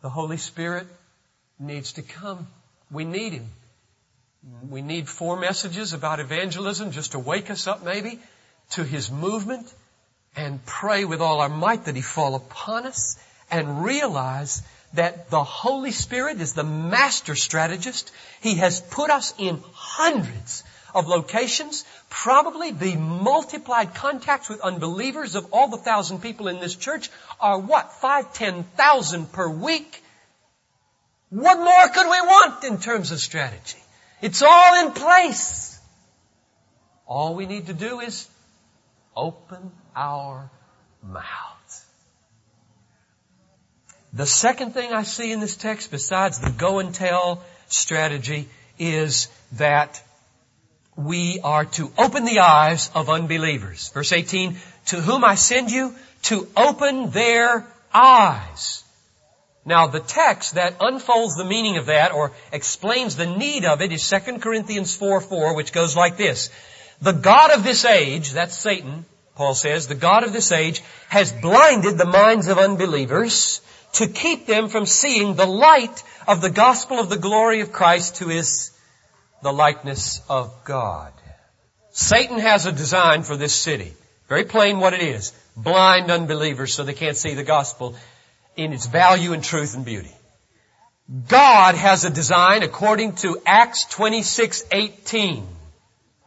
The 0.00 0.08
Holy 0.08 0.36
Spirit 0.36 0.86
needs 1.58 1.94
to 1.94 2.02
come. 2.02 2.46
We 2.90 3.04
need 3.04 3.32
Him. 3.32 3.46
We 4.70 4.82
need 4.82 5.08
four 5.08 5.38
messages 5.38 5.92
about 5.92 6.20
evangelism 6.20 6.92
just 6.92 7.12
to 7.12 7.18
wake 7.18 7.50
us 7.50 7.66
up 7.66 7.84
maybe 7.84 8.18
to 8.70 8.84
His 8.84 9.10
movement 9.10 9.72
and 10.36 10.64
pray 10.64 11.04
with 11.04 11.20
all 11.20 11.40
our 11.40 11.48
might 11.48 11.84
that 11.84 11.96
He 11.96 12.02
fall 12.02 12.34
upon 12.34 12.86
us 12.86 13.18
and 13.50 13.84
realize 13.84 14.62
that 14.94 15.30
the 15.30 15.44
Holy 15.44 15.90
Spirit 15.90 16.40
is 16.40 16.54
the 16.54 16.64
master 16.64 17.34
strategist. 17.34 18.10
He 18.40 18.54
has 18.54 18.80
put 18.80 19.10
us 19.10 19.34
in 19.38 19.60
hundreds 19.72 20.62
of 20.98 21.08
locations, 21.08 21.84
probably 22.10 22.72
the 22.72 22.96
multiplied 22.96 23.94
contacts 23.94 24.48
with 24.48 24.60
unbelievers 24.60 25.34
of 25.34 25.52
all 25.52 25.68
the 25.68 25.76
thousand 25.76 26.20
people 26.20 26.48
in 26.48 26.60
this 26.60 26.74
church 26.74 27.10
are 27.40 27.58
what? 27.58 27.92
Five, 27.92 28.32
ten 28.32 28.64
thousand 28.64 29.32
per 29.32 29.48
week. 29.48 30.02
What 31.30 31.58
more 31.58 31.88
could 31.88 32.10
we 32.10 32.20
want 32.20 32.64
in 32.64 32.78
terms 32.78 33.12
of 33.12 33.20
strategy? 33.20 33.78
It's 34.22 34.42
all 34.42 34.86
in 34.86 34.92
place. 34.92 35.78
All 37.06 37.34
we 37.34 37.46
need 37.46 37.66
to 37.66 37.74
do 37.74 38.00
is 38.00 38.28
open 39.14 39.72
our 39.94 40.50
mouths. 41.02 41.84
The 44.12 44.26
second 44.26 44.72
thing 44.72 44.92
I 44.92 45.02
see 45.02 45.32
in 45.32 45.40
this 45.40 45.56
text 45.56 45.90
besides 45.90 46.38
the 46.38 46.50
go 46.50 46.78
and 46.78 46.94
tell 46.94 47.44
strategy 47.68 48.48
is 48.78 49.28
that 49.52 50.02
we 50.98 51.38
are 51.44 51.64
to 51.64 51.92
open 51.96 52.24
the 52.24 52.40
eyes 52.40 52.90
of 52.92 53.08
unbelievers. 53.08 53.88
Verse 53.90 54.12
18, 54.12 54.56
to 54.86 54.96
whom 55.00 55.24
I 55.24 55.36
send 55.36 55.70
you 55.70 55.94
to 56.22 56.48
open 56.56 57.10
their 57.10 57.64
eyes. 57.94 58.82
Now 59.64 59.86
the 59.86 60.00
text 60.00 60.54
that 60.54 60.74
unfolds 60.80 61.36
the 61.36 61.44
meaning 61.44 61.76
of 61.76 61.86
that 61.86 62.10
or 62.10 62.32
explains 62.52 63.14
the 63.14 63.26
need 63.26 63.64
of 63.64 63.80
it 63.80 63.92
is 63.92 64.10
2 64.10 64.38
Corinthians 64.40 64.96
4, 64.96 65.20
4, 65.20 65.54
which 65.54 65.72
goes 65.72 65.94
like 65.94 66.16
this. 66.16 66.50
The 67.00 67.12
God 67.12 67.52
of 67.52 67.62
this 67.62 67.84
age, 67.84 68.32
that's 68.32 68.56
Satan, 68.56 69.04
Paul 69.36 69.54
says, 69.54 69.86
the 69.86 69.94
God 69.94 70.24
of 70.24 70.32
this 70.32 70.50
age 70.50 70.82
has 71.10 71.32
blinded 71.32 71.96
the 71.96 72.06
minds 72.06 72.48
of 72.48 72.58
unbelievers 72.58 73.60
to 73.92 74.08
keep 74.08 74.46
them 74.46 74.68
from 74.68 74.84
seeing 74.84 75.34
the 75.34 75.46
light 75.46 76.02
of 76.26 76.40
the 76.40 76.50
gospel 76.50 76.98
of 76.98 77.08
the 77.08 77.18
glory 77.18 77.60
of 77.60 77.70
Christ 77.70 78.18
who 78.18 78.30
is 78.30 78.72
the 79.42 79.52
likeness 79.52 80.20
of 80.28 80.52
God. 80.64 81.12
Satan 81.90 82.38
has 82.38 82.66
a 82.66 82.72
design 82.72 83.22
for 83.22 83.36
this 83.36 83.54
city. 83.54 83.92
Very 84.28 84.44
plain 84.44 84.78
what 84.78 84.94
it 84.94 85.02
is. 85.02 85.32
Blind 85.56 86.10
unbelievers 86.10 86.74
so 86.74 86.84
they 86.84 86.94
can't 86.94 87.16
see 87.16 87.34
the 87.34 87.44
gospel 87.44 87.96
in 88.56 88.72
its 88.72 88.86
value 88.86 89.32
and 89.32 89.42
truth 89.42 89.74
and 89.74 89.84
beauty. 89.84 90.14
God 91.28 91.74
has 91.74 92.04
a 92.04 92.10
design 92.10 92.62
according 92.62 93.14
to 93.16 93.40
Acts 93.46 93.86
26:18, 93.86 95.46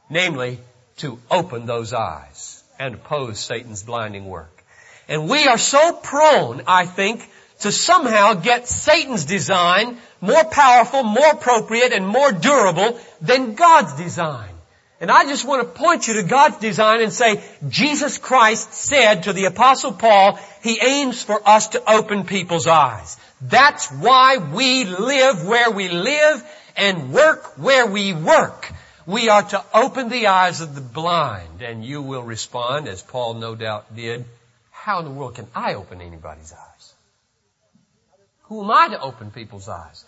namely 0.09 0.59
to 0.97 1.19
open 1.29 1.65
those 1.65 1.93
eyes 1.93 2.63
and 2.79 2.95
oppose 2.95 3.39
Satan's 3.39 3.83
blinding 3.83 4.25
work. 4.25 4.63
And 5.07 5.29
we 5.29 5.47
are 5.47 5.57
so 5.57 5.93
prone, 5.93 6.63
I 6.65 6.85
think, 6.85 7.29
to 7.61 7.71
somehow 7.71 8.33
get 8.33 8.67
Satan's 8.67 9.25
design 9.25 9.97
more 10.19 10.43
powerful, 10.45 11.03
more 11.03 11.31
appropriate, 11.31 11.93
and 11.93 12.07
more 12.07 12.31
durable 12.31 12.99
than 13.21 13.55
God's 13.55 13.93
design. 13.93 14.49
And 14.99 15.09
I 15.09 15.25
just 15.25 15.45
want 15.45 15.63
to 15.63 15.79
point 15.79 16.07
you 16.07 16.13
to 16.13 16.23
God's 16.23 16.57
design 16.57 17.01
and 17.01 17.11
say, 17.11 17.41
Jesus 17.67 18.19
Christ 18.19 18.71
said 18.73 19.23
to 19.23 19.33
the 19.33 19.45
apostle 19.45 19.93
Paul, 19.93 20.39
He 20.61 20.79
aims 20.79 21.23
for 21.23 21.41
us 21.43 21.69
to 21.69 21.91
open 21.91 22.25
people's 22.25 22.67
eyes. 22.67 23.17
That's 23.41 23.91
why 23.91 24.37
we 24.37 24.85
live 24.85 25.47
where 25.47 25.71
we 25.71 25.89
live 25.89 26.43
and 26.77 27.11
work 27.11 27.57
where 27.57 27.87
we 27.87 28.13
work. 28.13 28.71
We 29.07 29.29
are 29.29 29.41
to 29.41 29.65
open 29.73 30.09
the 30.09 30.27
eyes 30.27 30.61
of 30.61 30.75
the 30.75 30.81
blind. 30.81 31.63
And 31.63 31.83
you 31.83 32.03
will 32.03 32.21
respond, 32.21 32.87
as 32.87 33.01
Paul 33.01 33.33
no 33.33 33.55
doubt 33.55 33.95
did, 33.95 34.25
how 34.69 34.99
in 34.99 35.05
the 35.05 35.11
world 35.11 35.33
can 35.33 35.47
I 35.55 35.73
open 35.73 36.01
anybody's 36.01 36.53
eyes? 36.53 36.70
Who 38.51 38.65
am 38.65 38.69
I 38.69 38.89
to 38.89 38.99
open 38.99 39.31
people's 39.31 39.69
eyes? 39.69 40.03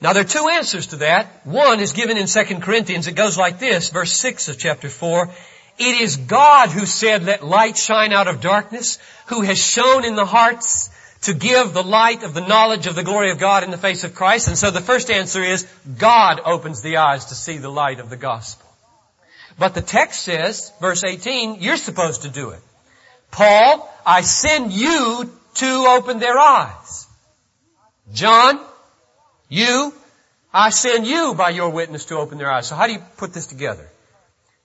Now 0.00 0.12
there 0.12 0.24
are 0.24 0.26
two 0.26 0.48
answers 0.48 0.88
to 0.88 0.96
that. 0.96 1.46
One 1.46 1.78
is 1.78 1.92
given 1.92 2.18
in 2.18 2.26
2 2.26 2.44
Corinthians. 2.58 3.06
It 3.06 3.14
goes 3.14 3.38
like 3.38 3.60
this, 3.60 3.90
verse 3.90 4.12
6 4.12 4.48
of 4.48 4.58
chapter 4.58 4.88
4. 4.88 5.30
It 5.78 6.00
is 6.00 6.16
God 6.16 6.70
who 6.70 6.84
said, 6.84 7.22
let 7.22 7.46
light 7.46 7.76
shine 7.76 8.12
out 8.12 8.26
of 8.26 8.40
darkness, 8.40 8.98
who 9.26 9.42
has 9.42 9.56
shown 9.56 10.04
in 10.04 10.16
the 10.16 10.24
hearts 10.24 10.90
to 11.20 11.32
give 11.32 11.72
the 11.72 11.84
light 11.84 12.24
of 12.24 12.34
the 12.34 12.40
knowledge 12.40 12.88
of 12.88 12.96
the 12.96 13.04
glory 13.04 13.30
of 13.30 13.38
God 13.38 13.62
in 13.62 13.70
the 13.70 13.78
face 13.78 14.02
of 14.02 14.16
Christ. 14.16 14.48
And 14.48 14.58
so 14.58 14.72
the 14.72 14.80
first 14.80 15.08
answer 15.08 15.40
is, 15.40 15.64
God 15.96 16.40
opens 16.44 16.82
the 16.82 16.96
eyes 16.96 17.26
to 17.26 17.36
see 17.36 17.58
the 17.58 17.70
light 17.70 18.00
of 18.00 18.10
the 18.10 18.16
gospel. 18.16 18.68
But 19.60 19.74
the 19.74 19.80
text 19.80 20.24
says, 20.24 20.72
verse 20.80 21.04
18, 21.04 21.58
you're 21.60 21.76
supposed 21.76 22.22
to 22.22 22.30
do 22.30 22.50
it. 22.50 22.62
Paul, 23.30 23.88
I 24.04 24.22
send 24.22 24.72
you 24.72 25.30
to 25.54 25.86
open 25.86 26.18
their 26.18 26.36
eyes. 26.36 26.99
John, 28.12 28.60
you, 29.48 29.94
I 30.52 30.70
send 30.70 31.06
you 31.06 31.34
by 31.34 31.50
your 31.50 31.70
witness 31.70 32.06
to 32.06 32.16
open 32.16 32.38
their 32.38 32.50
eyes. 32.50 32.68
So 32.68 32.74
how 32.74 32.86
do 32.86 32.92
you 32.92 33.02
put 33.16 33.32
this 33.32 33.46
together? 33.46 33.88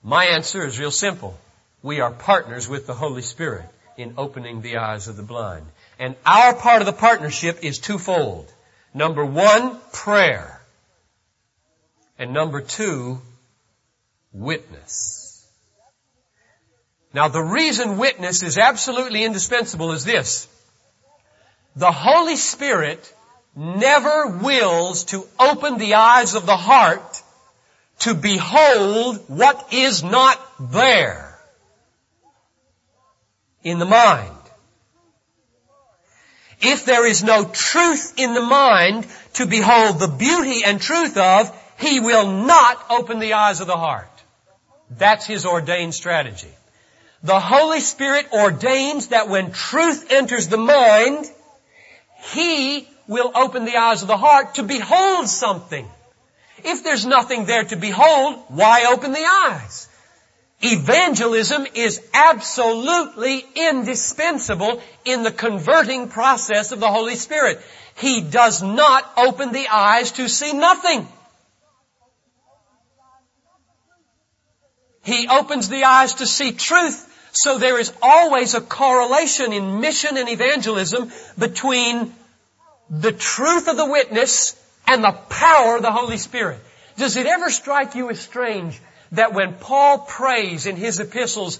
My 0.02 0.26
answer 0.26 0.64
is 0.64 0.78
real 0.78 0.90
simple. 0.90 1.38
We 1.82 2.00
are 2.00 2.10
partners 2.10 2.68
with 2.68 2.86
the 2.86 2.94
Holy 2.94 3.22
Spirit 3.22 3.66
in 3.96 4.14
opening 4.16 4.60
the 4.60 4.78
eyes 4.78 5.08
of 5.08 5.16
the 5.16 5.22
blind. 5.22 5.66
And 5.98 6.16
our 6.24 6.54
part 6.54 6.82
of 6.82 6.86
the 6.86 6.92
partnership 6.92 7.62
is 7.62 7.78
twofold. 7.78 8.52
Number 8.92 9.24
one, 9.24 9.78
prayer. 9.92 10.60
And 12.18 12.32
number 12.32 12.60
two, 12.60 13.20
witness. 14.32 15.46
Now 17.14 17.28
the 17.28 17.42
reason 17.42 17.98
witness 17.98 18.42
is 18.42 18.58
absolutely 18.58 19.24
indispensable 19.24 19.92
is 19.92 20.04
this. 20.04 20.48
The 21.74 21.92
Holy 21.92 22.36
Spirit 22.36 23.14
never 23.56 24.26
wills 24.26 25.04
to 25.04 25.26
open 25.40 25.78
the 25.78 25.94
eyes 25.94 26.34
of 26.34 26.44
the 26.44 26.56
heart 26.56 27.22
to 28.00 28.14
behold 28.14 29.24
what 29.28 29.72
is 29.72 30.04
not 30.04 30.38
there 30.60 31.38
in 33.62 33.78
the 33.78 33.86
mind. 33.86 34.30
If 36.60 36.84
there 36.84 37.06
is 37.06 37.22
no 37.22 37.44
truth 37.44 38.14
in 38.18 38.34
the 38.34 38.42
mind 38.42 39.06
to 39.34 39.46
behold 39.46 39.98
the 39.98 40.08
beauty 40.08 40.62
and 40.64 40.80
truth 40.80 41.16
of, 41.16 41.54
he 41.78 42.00
will 42.00 42.30
not 42.30 42.82
open 42.90 43.18
the 43.18 43.34
eyes 43.34 43.60
of 43.60 43.66
the 43.66 43.76
heart. 43.76 44.10
That's 44.90 45.26
his 45.26 45.44
ordained 45.44 45.94
strategy. 45.94 46.54
The 47.22 47.40
Holy 47.40 47.80
Spirit 47.80 48.32
ordains 48.32 49.08
that 49.08 49.28
when 49.28 49.50
truth 49.50 50.12
enters 50.12 50.48
the 50.48 50.58
mind, 50.58 51.26
he 52.32 52.88
will 53.08 53.30
open 53.34 53.64
the 53.64 53.76
eyes 53.76 54.02
of 54.02 54.08
the 54.08 54.16
heart 54.16 54.56
to 54.56 54.62
behold 54.62 55.28
something. 55.28 55.88
If 56.64 56.82
there's 56.82 57.06
nothing 57.06 57.44
there 57.44 57.64
to 57.64 57.76
behold, 57.76 58.42
why 58.48 58.86
open 58.86 59.12
the 59.12 59.24
eyes? 59.24 59.88
Evangelism 60.62 61.66
is 61.74 62.00
absolutely 62.14 63.44
indispensable 63.54 64.82
in 65.04 65.22
the 65.22 65.30
converting 65.30 66.08
process 66.08 66.72
of 66.72 66.80
the 66.80 66.90
Holy 66.90 67.14
Spirit. 67.14 67.60
He 67.96 68.22
does 68.22 68.62
not 68.62 69.10
open 69.16 69.52
the 69.52 69.68
eyes 69.68 70.12
to 70.12 70.28
see 70.28 70.52
nothing. 70.54 71.06
He 75.04 75.28
opens 75.28 75.68
the 75.68 75.84
eyes 75.84 76.14
to 76.14 76.26
see 76.26 76.52
truth. 76.52 77.02
So 77.32 77.58
there 77.58 77.78
is 77.78 77.92
always 78.02 78.54
a 78.54 78.60
correlation 78.62 79.52
in 79.52 79.80
mission 79.80 80.16
and 80.16 80.28
evangelism 80.28 81.12
between 81.38 82.12
the 82.90 83.12
truth 83.12 83.68
of 83.68 83.76
the 83.76 83.86
witness 83.86 84.54
and 84.86 85.02
the 85.02 85.12
power 85.12 85.76
of 85.76 85.82
the 85.82 85.92
Holy 85.92 86.18
Spirit. 86.18 86.60
Does 86.96 87.16
it 87.16 87.26
ever 87.26 87.50
strike 87.50 87.94
you 87.94 88.10
as 88.10 88.20
strange 88.20 88.80
that 89.12 89.34
when 89.34 89.54
Paul 89.54 89.98
prays 89.98 90.66
in 90.66 90.76
his 90.76 91.00
epistles, 91.00 91.58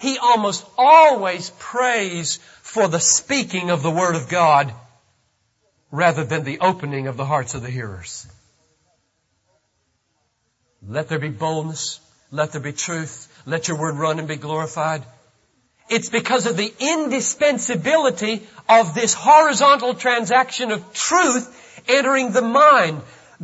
he 0.00 0.18
almost 0.18 0.64
always 0.76 1.50
prays 1.58 2.36
for 2.62 2.88
the 2.88 3.00
speaking 3.00 3.70
of 3.70 3.82
the 3.82 3.90
Word 3.90 4.14
of 4.14 4.28
God 4.28 4.72
rather 5.90 6.24
than 6.24 6.44
the 6.44 6.60
opening 6.60 7.06
of 7.06 7.16
the 7.16 7.24
hearts 7.24 7.54
of 7.54 7.62
the 7.62 7.70
hearers? 7.70 8.26
Let 10.86 11.08
there 11.08 11.18
be 11.18 11.28
boldness. 11.28 12.00
Let 12.30 12.52
there 12.52 12.60
be 12.60 12.72
truth. 12.72 13.42
Let 13.46 13.68
your 13.68 13.78
word 13.78 13.96
run 13.96 14.18
and 14.18 14.28
be 14.28 14.36
glorified. 14.36 15.02
It's 15.88 16.10
because 16.10 16.46
of 16.46 16.56
the 16.56 16.72
indispensability 16.78 18.46
of 18.68 18.94
this 18.94 19.14
horizontal 19.14 19.94
transaction 19.94 20.70
of 20.70 20.92
truth 20.92 21.54
entering 21.88 22.32
the 22.32 22.42
mind. 22.42 23.00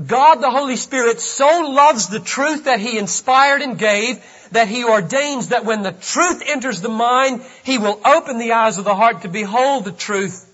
God 0.07 0.37
the 0.37 0.51
Holy 0.51 0.77
Spirit 0.77 1.21
so 1.21 1.71
loves 1.71 2.09
the 2.09 2.21
truth 2.21 2.65
that 2.65 2.81
He 2.81 2.99
inspired 2.99 3.63
and 3.63 3.79
gave 3.79 4.23
that 4.51 4.69
He 4.69 4.85
ordains 4.85 5.49
that 5.49 5.65
when 5.65 5.83
the 5.83 5.93
truth 5.93 6.43
enters 6.47 6.81
the 6.81 6.89
mind, 6.89 7.43
He 7.65 7.79
will 7.79 8.01
open 8.05 8.39
the 8.39 8.53
eyes 8.53 8.79
of 8.79 8.85
the 8.85 8.95
heart 8.95 9.23
to 9.23 9.29
behold 9.29 9.85
the 9.85 9.93
truth. 9.93 10.51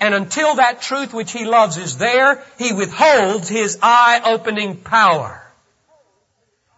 And 0.00 0.14
until 0.14 0.56
that 0.56 0.80
truth 0.80 1.12
which 1.12 1.32
He 1.32 1.44
loves 1.44 1.76
is 1.76 1.98
there, 1.98 2.42
He 2.58 2.72
withholds 2.72 3.48
His 3.48 3.78
eye-opening 3.82 4.76
power. 4.78 5.40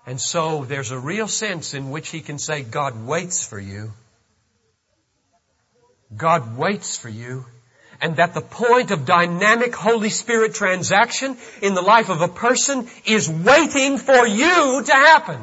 And 0.06 0.20
so 0.20 0.64
there's 0.64 0.90
a 0.90 0.98
real 0.98 1.28
sense 1.28 1.74
in 1.74 1.90
which 1.90 2.08
He 2.08 2.20
can 2.20 2.38
say, 2.38 2.62
God 2.62 3.06
waits 3.06 3.46
for 3.46 3.60
you. 3.60 3.92
God 6.14 6.56
waits 6.56 6.96
for 6.96 7.08
you 7.08 7.46
and 8.00 8.16
that 8.16 8.34
the 8.34 8.40
point 8.40 8.90
of 8.90 9.06
dynamic 9.06 9.74
Holy 9.74 10.10
Spirit 10.10 10.54
transaction 10.54 11.36
in 11.62 11.74
the 11.74 11.82
life 11.82 12.08
of 12.08 12.20
a 12.20 12.28
person 12.28 12.88
is 13.04 13.28
waiting 13.28 13.98
for 13.98 14.26
you 14.26 14.82
to 14.84 14.92
happen. 14.92 15.40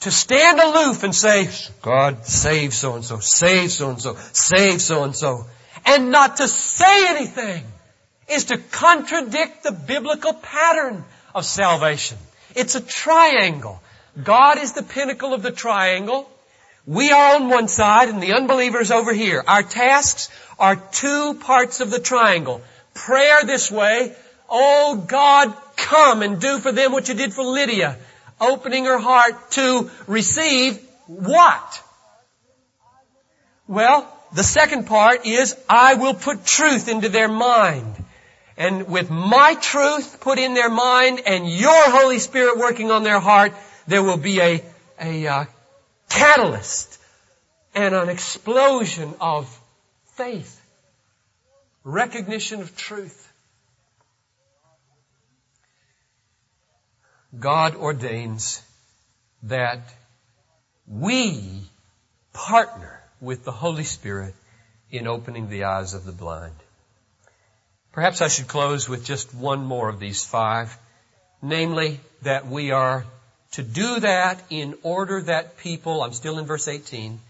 To 0.00 0.10
stand 0.10 0.60
aloof 0.60 1.02
and 1.02 1.14
say, 1.14 1.48
God 1.80 2.26
save 2.26 2.74
so 2.74 2.94
and 2.94 3.04
so, 3.04 3.20
save 3.20 3.72
so 3.72 3.90
and 3.90 4.00
so, 4.00 4.16
save 4.32 4.80
so 4.80 5.04
and 5.04 5.16
so, 5.16 5.46
and 5.86 6.10
not 6.10 6.36
to 6.38 6.48
say 6.48 7.08
anything 7.08 7.64
is 8.28 8.46
to 8.46 8.58
contradict 8.58 9.62
the 9.62 9.72
biblical 9.72 10.34
pattern 10.34 11.04
of 11.34 11.44
salvation. 11.44 12.18
It's 12.54 12.74
a 12.74 12.80
triangle. 12.80 13.80
God 14.22 14.58
is 14.58 14.72
the 14.72 14.82
pinnacle 14.82 15.34
of 15.34 15.42
the 15.42 15.50
triangle. 15.50 16.30
We 16.86 17.12
are 17.12 17.36
on 17.36 17.48
one 17.48 17.68
side 17.68 18.08
and 18.08 18.22
the 18.22 18.34
unbelievers 18.34 18.90
over 18.90 19.12
here. 19.12 19.42
Our 19.46 19.62
tasks 19.62 20.30
are 20.58 20.76
two 20.76 21.34
parts 21.34 21.80
of 21.80 21.90
the 21.90 21.98
triangle. 21.98 22.60
Prayer 22.92 23.44
this 23.44 23.70
way, 23.70 24.14
Oh 24.48 25.02
God, 25.08 25.54
come 25.76 26.22
and 26.22 26.40
do 26.40 26.58
for 26.58 26.72
them 26.72 26.92
what 26.92 27.08
you 27.08 27.14
did 27.14 27.32
for 27.32 27.42
Lydia, 27.42 27.96
opening 28.40 28.84
her 28.84 28.98
heart 28.98 29.50
to 29.52 29.90
receive 30.06 30.78
what? 31.06 31.82
Well, 33.66 34.06
the 34.34 34.42
second 34.42 34.86
part 34.86 35.26
is, 35.26 35.56
I 35.68 35.94
will 35.94 36.14
put 36.14 36.44
truth 36.44 36.88
into 36.88 37.08
their 37.08 37.28
mind. 37.28 37.94
And 38.56 38.88
with 38.88 39.10
my 39.10 39.54
truth 39.54 40.20
put 40.20 40.38
in 40.38 40.54
their 40.54 40.70
mind 40.70 41.22
and 41.26 41.48
your 41.48 41.90
Holy 41.90 42.18
Spirit 42.18 42.58
working 42.58 42.90
on 42.90 43.02
their 43.02 43.20
heart, 43.20 43.52
there 43.86 44.02
will 44.02 44.16
be 44.18 44.40
a, 44.40 44.62
a 45.00 45.26
uh, 45.26 45.44
catalyst 46.14 46.98
and 47.74 47.94
an 47.94 48.08
explosion 48.08 49.14
of 49.20 49.48
faith, 50.16 50.60
recognition 51.82 52.60
of 52.60 52.76
truth. 52.76 53.32
God 57.38 57.74
ordains 57.74 58.62
that 59.42 59.92
we 60.86 61.62
partner 62.32 63.02
with 63.20 63.44
the 63.44 63.52
Holy 63.52 63.84
Spirit 63.84 64.34
in 64.92 65.08
opening 65.08 65.48
the 65.48 65.64
eyes 65.64 65.94
of 65.94 66.04
the 66.04 66.12
blind. 66.12 66.54
Perhaps 67.92 68.22
I 68.22 68.28
should 68.28 68.46
close 68.46 68.88
with 68.88 69.04
just 69.04 69.34
one 69.34 69.64
more 69.64 69.88
of 69.88 69.98
these 69.98 70.24
five, 70.24 70.76
namely 71.42 72.00
that 72.22 72.46
we 72.46 72.70
are 72.70 73.04
to 73.54 73.62
do 73.62 74.00
that 74.00 74.42
in 74.50 74.74
order 74.82 75.22
that 75.22 75.58
people, 75.58 76.02
I'm 76.02 76.12
still 76.12 76.38
in 76.38 76.44
verse 76.44 76.66
18, 76.66 77.20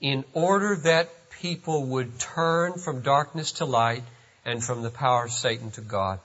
in 0.00 0.24
order 0.32 0.76
that 0.76 1.08
people 1.40 1.86
would 1.86 2.18
turn 2.20 2.74
from 2.74 3.00
darkness 3.00 3.52
to 3.52 3.64
light 3.64 4.04
and 4.44 4.62
from 4.62 4.82
the 4.82 4.90
power 4.90 5.24
of 5.24 5.32
Satan 5.32 5.72
to 5.72 5.80
God. 5.80 6.20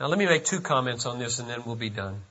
Now 0.00 0.06
let 0.06 0.18
me 0.18 0.24
make 0.24 0.46
two 0.46 0.60
comments 0.60 1.04
on 1.04 1.18
this 1.18 1.38
and 1.38 1.50
then 1.50 1.62
we'll 1.66 1.76
be 1.76 1.90
done. 1.90 2.22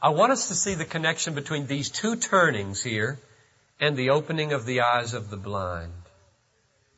I 0.00 0.10
want 0.10 0.32
us 0.32 0.48
to 0.48 0.54
see 0.54 0.74
the 0.74 0.86
connection 0.86 1.34
between 1.34 1.66
these 1.66 1.90
two 1.90 2.16
turnings 2.16 2.82
here 2.82 3.18
and 3.80 3.96
the 3.96 4.10
opening 4.10 4.52
of 4.52 4.64
the 4.64 4.80
eyes 4.80 5.12
of 5.12 5.28
the 5.28 5.36
blind. 5.36 5.92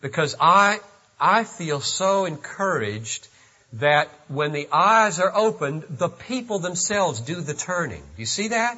Because 0.00 0.36
I, 0.38 0.78
I 1.18 1.42
feel 1.44 1.80
so 1.80 2.26
encouraged 2.26 3.26
that 3.74 4.08
when 4.28 4.52
the 4.52 4.68
eyes 4.72 5.20
are 5.20 5.34
opened, 5.34 5.84
the 5.88 6.08
people 6.08 6.58
themselves 6.58 7.20
do 7.20 7.40
the 7.40 7.54
turning. 7.54 8.00
Do 8.00 8.22
you 8.22 8.26
see 8.26 8.48
that? 8.48 8.76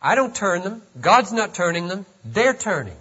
I 0.00 0.14
don't 0.14 0.34
turn 0.34 0.62
them. 0.62 0.82
God's 1.00 1.32
not 1.32 1.54
turning 1.54 1.88
them. 1.88 2.06
They're 2.24 2.54
turning. 2.54 2.96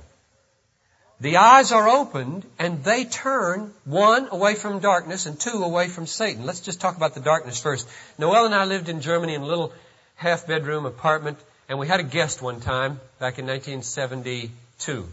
The 1.22 1.38
eyes 1.38 1.72
are 1.72 1.88
opened 1.88 2.46
and 2.58 2.84
they 2.84 3.06
turn, 3.06 3.74
one, 3.86 4.28
away 4.32 4.56
from 4.56 4.80
darkness 4.80 5.28
and 5.28 5.40
two, 5.40 5.64
away 5.64 5.88
from 5.88 6.08
Satan. 6.08 6.46
Let's 6.46 6.62
just 6.62 6.82
talk 6.82 6.98
about 6.98 7.14
the 7.14 7.22
darkness 7.22 7.62
first. 7.62 7.88
Noel 8.18 8.46
and 8.46 8.56
I 8.56 8.66
lived 8.66 8.90
in 8.90 9.02
Germany 9.02 9.36
in 9.36 9.42
a 9.42 9.46
little 9.46 9.72
half 10.16 10.48
bedroom 10.48 10.86
apartment 10.86 11.38
and 11.70 11.80
we 11.80 11.88
had 11.88 12.00
a 12.00 12.04
guest 12.04 12.42
one 12.42 12.60
time 12.60 13.00
back 13.20 13.40
in 13.40 13.46
1972. 13.46 15.08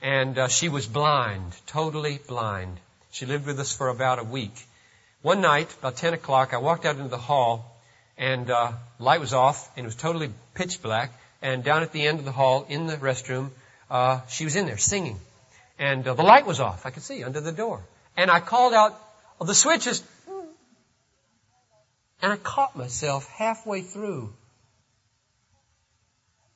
And 0.00 0.38
uh, 0.38 0.48
she 0.48 0.68
was 0.68 0.86
blind, 0.86 1.52
totally 1.66 2.20
blind. 2.28 2.78
She 3.10 3.26
lived 3.26 3.46
with 3.46 3.58
us 3.58 3.74
for 3.74 3.88
about 3.88 4.18
a 4.18 4.24
week. 4.24 4.54
One 5.28 5.42
night, 5.42 5.70
about 5.80 5.96
10 5.96 6.14
o'clock, 6.14 6.54
I 6.54 6.56
walked 6.56 6.86
out 6.86 6.96
into 6.96 7.10
the 7.10 7.18
hall 7.18 7.78
and 8.16 8.50
uh, 8.50 8.72
light 8.98 9.20
was 9.20 9.34
off 9.34 9.70
and 9.76 9.84
it 9.84 9.86
was 9.86 9.94
totally 9.94 10.32
pitch 10.54 10.80
black. 10.80 11.12
And 11.42 11.62
down 11.62 11.82
at 11.82 11.92
the 11.92 12.06
end 12.06 12.18
of 12.18 12.24
the 12.24 12.32
hall 12.32 12.64
in 12.70 12.86
the 12.86 12.96
restroom, 12.96 13.50
uh, 13.90 14.22
she 14.28 14.44
was 14.44 14.56
in 14.56 14.64
there 14.64 14.78
singing 14.78 15.20
and 15.78 16.08
uh, 16.08 16.14
the 16.14 16.22
light 16.22 16.46
was 16.46 16.60
off. 16.60 16.86
I 16.86 16.90
could 16.90 17.02
see 17.02 17.24
under 17.24 17.42
the 17.42 17.52
door. 17.52 17.82
And 18.16 18.30
I 18.30 18.40
called 18.40 18.72
out, 18.72 18.98
oh, 19.38 19.44
the 19.44 19.54
switch 19.54 19.86
is, 19.86 20.02
and 22.22 22.32
I 22.32 22.36
caught 22.36 22.74
myself 22.74 23.28
halfway 23.28 23.82
through. 23.82 24.32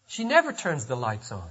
She 0.07 0.25
never 0.25 0.55
turns 0.55 0.87
the 0.87 0.97
lights 0.97 1.31
on. 1.31 1.51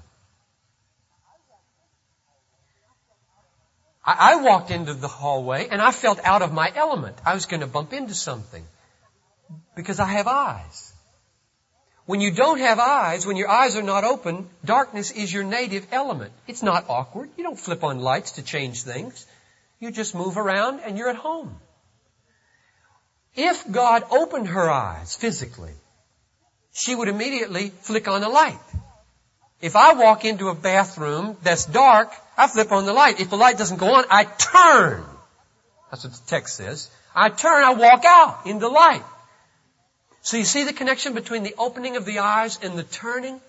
I, 4.03 4.41
walked 4.41 4.71
into 4.71 4.93
the 4.93 5.07
hallway 5.07 5.67
and 5.69 5.81
I 5.81 5.91
felt 5.91 6.19
out 6.23 6.41
of 6.41 6.51
my 6.51 6.71
element. 6.75 7.17
I 7.25 7.35
was 7.35 7.45
going 7.45 7.61
to 7.61 7.67
bump 7.67 7.93
into 7.93 8.15
something 8.15 8.65
because 9.75 9.99
I 9.99 10.05
have 10.05 10.27
eyes. 10.27 10.93
When 12.05 12.19
you 12.19 12.31
don't 12.31 12.59
have 12.59 12.79
eyes, 12.79 13.27
when 13.27 13.37
your 13.37 13.49
eyes 13.49 13.75
are 13.75 13.83
not 13.83 14.03
open, 14.03 14.49
darkness 14.65 15.11
is 15.11 15.31
your 15.31 15.43
native 15.43 15.85
element. 15.91 16.33
It's 16.47 16.63
not 16.63 16.89
awkward. 16.89 17.29
You 17.37 17.43
don't 17.43 17.59
flip 17.59 17.83
on 17.83 17.99
lights 17.99 18.33
to 18.33 18.41
change 18.41 18.81
things. 18.81 19.25
You 19.79 19.91
just 19.91 20.15
move 20.15 20.37
around 20.37 20.79
and 20.79 20.97
you're 20.97 21.09
at 21.09 21.15
home. 21.15 21.55
If 23.35 23.69
God 23.71 24.03
opened 24.09 24.47
her 24.47 24.69
eyes 24.69 25.15
physically, 25.15 25.73
she 26.73 26.95
would 26.95 27.07
immediately 27.07 27.69
flick 27.69 28.07
on 28.07 28.23
a 28.23 28.29
light. 28.29 28.59
If 29.61 29.75
I 29.75 29.93
walk 29.93 30.25
into 30.25 30.49
a 30.49 30.55
bathroom 30.55 31.37
that's 31.43 31.65
dark, 31.65 32.11
I 32.37 32.47
flip 32.47 32.71
on 32.71 32.85
the 32.85 32.93
light. 32.93 33.19
If 33.19 33.29
the 33.29 33.37
light 33.37 33.57
doesn't 33.57 33.77
go 33.77 33.93
on, 33.93 34.05
I 34.09 34.23
turn. 34.23 35.03
That's 35.89 36.03
what 36.03 36.13
the 36.13 36.27
text 36.27 36.55
says. 36.55 36.89
I 37.13 37.29
turn, 37.29 37.63
I 37.63 37.73
walk 37.73 38.05
out 38.05 38.45
in 38.45 38.59
the 38.59 38.69
light. 38.69 39.03
So 40.21 40.37
you 40.37 40.45
see 40.45 40.63
the 40.63 40.73
connection 40.73 41.13
between 41.13 41.43
the 41.43 41.55
opening 41.57 41.97
of 41.97 42.05
the 42.05 42.19
eyes 42.19 42.59
and 42.61 42.77
the 42.77 42.83
turning? 42.83 43.41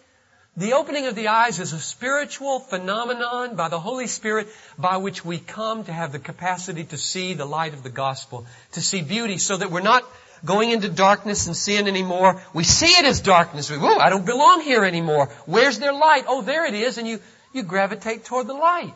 The 0.56 0.74
opening 0.74 1.06
of 1.06 1.14
the 1.14 1.28
eyes 1.28 1.60
is 1.60 1.72
a 1.72 1.78
spiritual 1.78 2.60
phenomenon 2.60 3.56
by 3.56 3.68
the 3.68 3.80
Holy 3.80 4.06
Spirit 4.06 4.48
by 4.76 4.98
which 4.98 5.24
we 5.24 5.38
come 5.38 5.84
to 5.84 5.92
have 5.92 6.12
the 6.12 6.18
capacity 6.18 6.84
to 6.84 6.98
see 6.98 7.32
the 7.32 7.46
light 7.46 7.72
of 7.72 7.82
the 7.82 7.90
gospel, 7.90 8.46
to 8.72 8.82
see 8.82 9.00
beauty 9.00 9.38
so 9.38 9.56
that 9.56 9.70
we're 9.70 9.80
not 9.80 10.04
going 10.44 10.70
into 10.70 10.90
darkness 10.90 11.46
and 11.46 11.56
sin 11.56 11.88
anymore. 11.88 12.42
We 12.52 12.64
see 12.64 12.98
it 12.98 13.06
as 13.06 13.20
darkness. 13.20 13.70
We, 13.70 13.78
Whoa, 13.78 13.96
I 13.96 14.10
don't 14.10 14.26
belong 14.26 14.60
here 14.60 14.84
anymore. 14.84 15.28
Where's 15.46 15.78
their 15.78 15.92
light? 15.92 16.24
Oh, 16.26 16.42
there 16.42 16.66
it 16.66 16.74
is. 16.74 16.98
And 16.98 17.08
you, 17.08 17.20
you 17.52 17.62
gravitate 17.62 18.24
toward 18.24 18.46
the 18.46 18.54
light. 18.54 18.94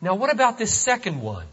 Now 0.00 0.14
what 0.14 0.32
about 0.32 0.58
this 0.58 0.74
second 0.74 1.20
one? 1.20 1.46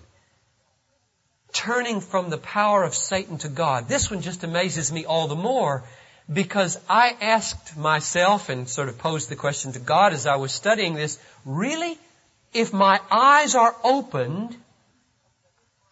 turning 1.51 1.99
from 1.99 2.29
the 2.29 2.37
power 2.37 2.83
of 2.83 2.93
Satan 2.93 3.37
to 3.39 3.49
God. 3.49 3.87
This 3.87 4.11
one 4.11 4.21
just 4.21 4.43
amazes 4.43 4.91
me 4.91 5.05
all 5.05 5.27
the 5.27 5.35
more 5.35 5.83
because 6.31 6.79
I 6.87 7.15
asked 7.21 7.75
myself 7.75 8.49
and 8.49 8.69
sort 8.69 8.89
of 8.89 8.97
posed 8.97 9.29
the 9.29 9.35
question 9.35 9.71
to 9.73 9.79
God 9.79 10.13
as 10.13 10.27
I 10.27 10.35
was 10.35 10.51
studying 10.51 10.93
this, 10.93 11.19
really? 11.45 11.97
If 12.53 12.71
my 12.71 12.99
eyes 13.09 13.55
are 13.55 13.75
opened, 13.83 14.55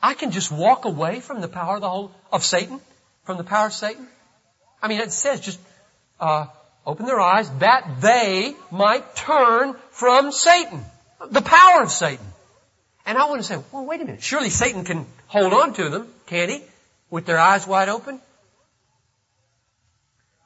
I 0.02 0.14
can 0.14 0.32
just 0.32 0.52
walk 0.52 0.86
away 0.86 1.20
from 1.20 1.42
the 1.42 1.48
power 1.48 1.76
of 1.76 1.82
the 1.82 1.90
whole, 1.90 2.12
of 2.32 2.44
Satan? 2.44 2.80
From 3.24 3.38
the 3.38 3.44
power 3.44 3.68
of 3.68 3.74
Satan? 3.74 4.08
I 4.82 4.88
mean, 4.88 5.02
it 5.02 5.12
says 5.12 5.42
just, 5.42 5.60
uh, 6.20 6.46
open 6.88 7.06
their 7.06 7.20
eyes 7.20 7.50
that 7.60 8.00
they 8.00 8.56
might 8.72 9.14
turn 9.16 9.76
from 9.92 10.32
Satan. 10.32 10.84
The 11.30 11.42
power 11.42 11.84
of 11.84 11.92
Satan. 11.92 12.26
And 13.06 13.18
I 13.18 13.26
want 13.26 13.42
to 13.42 13.48
say, 13.48 13.62
well, 13.72 13.86
wait 13.86 14.02
a 14.02 14.06
minute. 14.06 14.24
Surely 14.24 14.50
Satan 14.50 14.86
can 14.86 15.06
hold 15.28 15.54
on 15.54 15.74
to 15.74 15.90
them, 15.90 16.08
can't 16.28 16.50
he? 16.50 16.62
With 17.10 17.26
their 17.26 17.40
eyes 17.40 17.68
wide 17.68 17.90
open? 17.90 18.22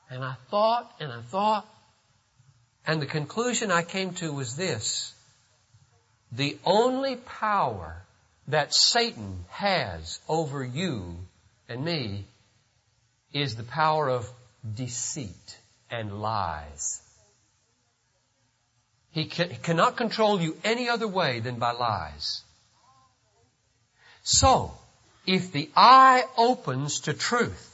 And 0.10 0.23
I 0.23 0.36
thought 0.49 0.91
and 0.99 1.12
I 1.12 1.21
thought, 1.21 1.65
and 2.88 3.01
the 3.01 3.06
conclusion 3.06 3.71
I 3.71 3.84
came 3.84 4.13
to 4.15 4.34
was 4.34 4.56
this. 4.56 5.13
The 6.32 6.58
only 6.65 7.17
power 7.17 8.01
that 8.47 8.73
Satan 8.73 9.45
has 9.49 10.19
over 10.27 10.63
you 10.63 11.17
and 11.69 11.86
me 11.86 12.25
is 13.32 13.56
the 13.56 13.63
power 13.63 14.10
of 14.10 14.27
deceit 14.75 15.61
and 15.91 16.21
lies. 16.21 17.01
He 19.12 19.25
cannot 19.25 19.97
control 19.97 20.39
you 20.39 20.58
any 20.63 20.88
other 20.88 21.08
way 21.08 21.41
than 21.41 21.60
by 21.60 21.73
lies. 21.73 22.41
So, 24.23 24.71
if 25.27 25.51
the 25.51 25.69
eye 25.75 26.23
opens 26.38 27.01
to 27.01 27.13
truth, 27.13 27.67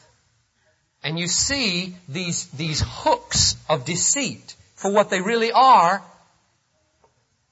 and 1.04 1.20
you 1.20 1.28
see 1.28 1.96
these, 2.10 2.48
these 2.48 2.84
hooks 2.86 3.56
of 3.70 3.86
deceit 3.86 4.56
for 4.76 4.92
what 4.92 5.10
they 5.10 5.22
really 5.22 5.52
are, 5.52 6.04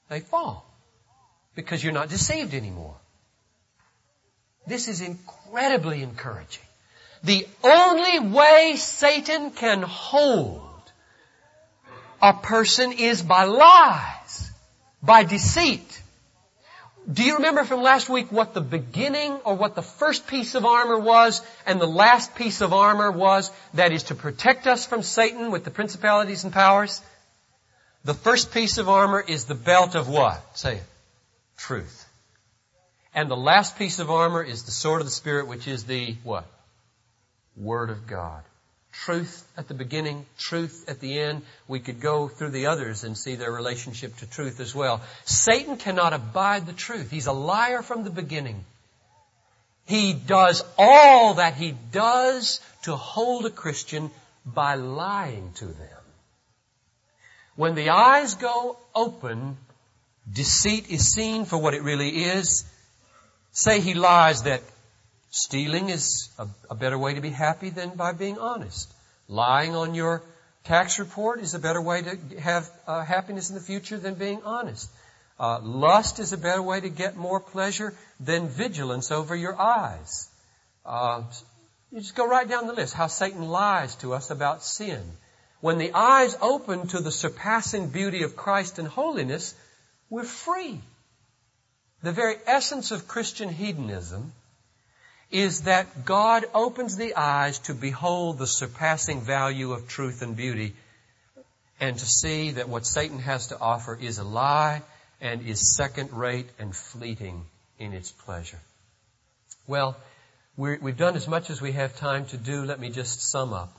they 0.09 0.19
fall. 0.19 0.65
Because 1.55 1.83
you're 1.83 1.93
not 1.93 2.09
deceived 2.09 2.53
anymore. 2.53 2.95
This 4.67 4.87
is 4.87 5.01
incredibly 5.01 6.01
encouraging. 6.01 6.64
The 7.25 7.47
only 7.63 8.19
way 8.19 8.75
Satan 8.77 9.49
can 9.49 9.81
hold 9.81 10.61
a 12.21 12.33
person 12.33 12.91
is 12.91 13.23
by 13.23 13.45
lies, 13.45 14.51
by 15.01 15.23
deceit. 15.23 16.01
Do 17.11 17.23
you 17.23 17.35
remember 17.37 17.63
from 17.63 17.81
last 17.81 18.09
week 18.09 18.31
what 18.31 18.53
the 18.53 18.61
beginning 18.61 19.33
or 19.43 19.55
what 19.55 19.73
the 19.73 19.81
first 19.81 20.27
piece 20.27 20.53
of 20.53 20.65
armor 20.65 20.99
was 20.99 21.41
and 21.65 21.81
the 21.81 21.87
last 21.87 22.35
piece 22.35 22.61
of 22.61 22.73
armor 22.73 23.11
was 23.11 23.51
that 23.73 23.91
is 23.91 24.03
to 24.03 24.15
protect 24.15 24.67
us 24.67 24.85
from 24.85 25.01
Satan 25.01 25.49
with 25.49 25.63
the 25.63 25.71
principalities 25.71 26.43
and 26.43 26.53
powers? 26.53 27.01
The 28.03 28.13
first 28.13 28.53
piece 28.53 28.77
of 28.77 28.87
armor 28.87 29.19
is 29.19 29.45
the 29.45 29.55
belt 29.55 29.95
of 29.95 30.07
what? 30.07 30.57
Say. 30.57 30.79
Truth. 31.57 32.07
And 33.15 33.31
the 33.31 33.37
last 33.37 33.79
piece 33.79 33.97
of 33.97 34.11
armor 34.11 34.43
is 34.43 34.63
the 34.63 34.71
sword 34.71 35.01
of 35.01 35.07
the 35.07 35.11
Spirit, 35.11 35.47
which 35.47 35.67
is 35.67 35.85
the 35.85 36.15
what? 36.23 36.45
Word 37.57 37.89
of 37.89 38.07
God. 38.07 38.43
Truth 38.91 39.45
at 39.57 39.67
the 39.67 39.73
beginning, 39.73 40.25
truth 40.37 40.85
at 40.87 40.99
the 40.99 41.19
end. 41.19 41.41
We 41.67 41.79
could 41.79 41.99
go 41.99 42.27
through 42.27 42.51
the 42.51 42.67
others 42.67 43.03
and 43.03 43.17
see 43.17 43.35
their 43.35 43.51
relationship 43.51 44.15
to 44.17 44.25
truth 44.25 44.59
as 44.59 44.73
well. 44.73 45.01
Satan 45.25 45.77
cannot 45.77 46.13
abide 46.13 46.65
the 46.65 46.73
truth. 46.73 47.11
He's 47.11 47.27
a 47.27 47.33
liar 47.33 47.81
from 47.81 48.03
the 48.03 48.09
beginning. 48.09 48.63
He 49.85 50.13
does 50.13 50.63
all 50.77 51.35
that 51.35 51.55
he 51.55 51.75
does 51.91 52.61
to 52.83 52.95
hold 52.95 53.45
a 53.45 53.51
Christian 53.51 54.11
by 54.45 54.75
lying 54.75 55.51
to 55.55 55.65
them. 55.65 56.03
When 57.55 57.75
the 57.75 57.89
eyes 57.89 58.35
go 58.35 58.77
open, 58.93 59.57
deceit 60.31 60.89
is 60.89 61.13
seen 61.13 61.45
for 61.45 61.57
what 61.57 61.73
it 61.73 61.83
really 61.83 62.23
is. 62.23 62.65
Say 63.51 63.79
he 63.79 63.93
lies 63.93 64.43
that 64.43 64.61
stealing 65.35 65.89
is 65.89 66.29
a, 66.39 66.47
a, 66.69 66.75
better 66.75 66.97
way 66.97 67.15
to 67.15 67.21
be 67.21 67.29
happy 67.29 67.69
than 67.69 67.89
by 67.89 68.13
being 68.13 68.39
honest. 68.39 68.89
Lying 69.27 69.75
on 69.75 69.93
your 69.93 70.23
tax 70.63 70.97
report 70.97 71.41
is 71.41 71.53
a 71.53 71.59
better 71.59 71.81
way 71.81 72.01
to 72.03 72.39
have 72.39 72.69
uh, 72.87 73.03
happiness 73.03 73.49
in 73.49 73.55
the 73.55 73.61
future 73.61 73.97
than 73.97 74.13
being 74.15 74.41
honest. 74.43 74.89
Uh, 75.37 75.59
lust 75.59 76.19
is 76.19 76.31
a 76.31 76.37
better 76.37 76.61
way 76.61 76.79
to 76.79 76.87
get 76.87 77.17
more 77.17 77.41
pleasure 77.41 77.93
than 78.21 78.47
vigilance 78.47 79.11
over 79.11 79.35
your 79.35 79.59
eyes. 79.59 80.29
Uh, 80.85 81.23
you 81.91 81.99
just 81.99 82.15
go 82.15 82.25
right 82.25 82.47
down 82.47 82.67
the 82.67 82.73
list 82.73 82.93
how 82.93 83.07
Satan 83.07 83.45
lies 83.45 83.95
to 83.97 84.13
us 84.13 84.31
about 84.31 84.63
sin. 84.63 85.03
When 85.59 85.77
the 85.77 85.91
eyes 85.93 86.37
open 86.41 86.87
to 86.87 87.01
the 87.01 87.11
surpassing 87.11 87.89
beauty 87.89 88.23
of 88.23 88.37
Christ 88.37 88.79
and 88.79 88.87
holiness, 88.87 89.53
we're 90.09 90.23
free. 90.23 90.79
The 92.03 92.13
very 92.13 92.37
essence 92.47 92.91
of 92.91 93.09
Christian 93.09 93.49
hedonism 93.49 94.31
is 95.35 95.63
that 95.63 96.05
God 96.05 96.45
opens 96.53 96.95
the 96.95 97.15
eyes 97.15 97.59
to 97.59 97.73
behold 97.73 98.37
the 98.37 98.47
surpassing 98.47 99.19
value 99.19 99.73
of 99.73 99.85
truth 99.85 100.21
and 100.21 100.37
beauty 100.37 100.73
and 101.77 101.97
to 101.97 102.05
see 102.05 102.51
that 102.51 102.69
what 102.69 102.85
Satan 102.85 103.19
has 103.19 103.47
to 103.47 103.59
offer 103.59 103.97
is 104.01 104.17
a 104.17 104.23
lie 104.23 104.81
and 105.19 105.41
is 105.41 105.75
second 105.75 106.13
rate 106.13 106.47
and 106.57 106.73
fleeting 106.73 107.43
in 107.77 107.91
its 107.91 108.13
pleasure. 108.13 108.61
Well, 109.67 109.97
we 110.55 110.77
have 110.81 110.97
done 110.97 111.17
as 111.17 111.27
much 111.27 111.49
as 111.49 111.61
we 111.61 111.73
have 111.73 111.97
time 111.97 112.27
to 112.27 112.37
do. 112.37 112.63
Let 112.63 112.79
me 112.79 112.89
just 112.89 113.21
sum 113.29 113.51
up. 113.51 113.73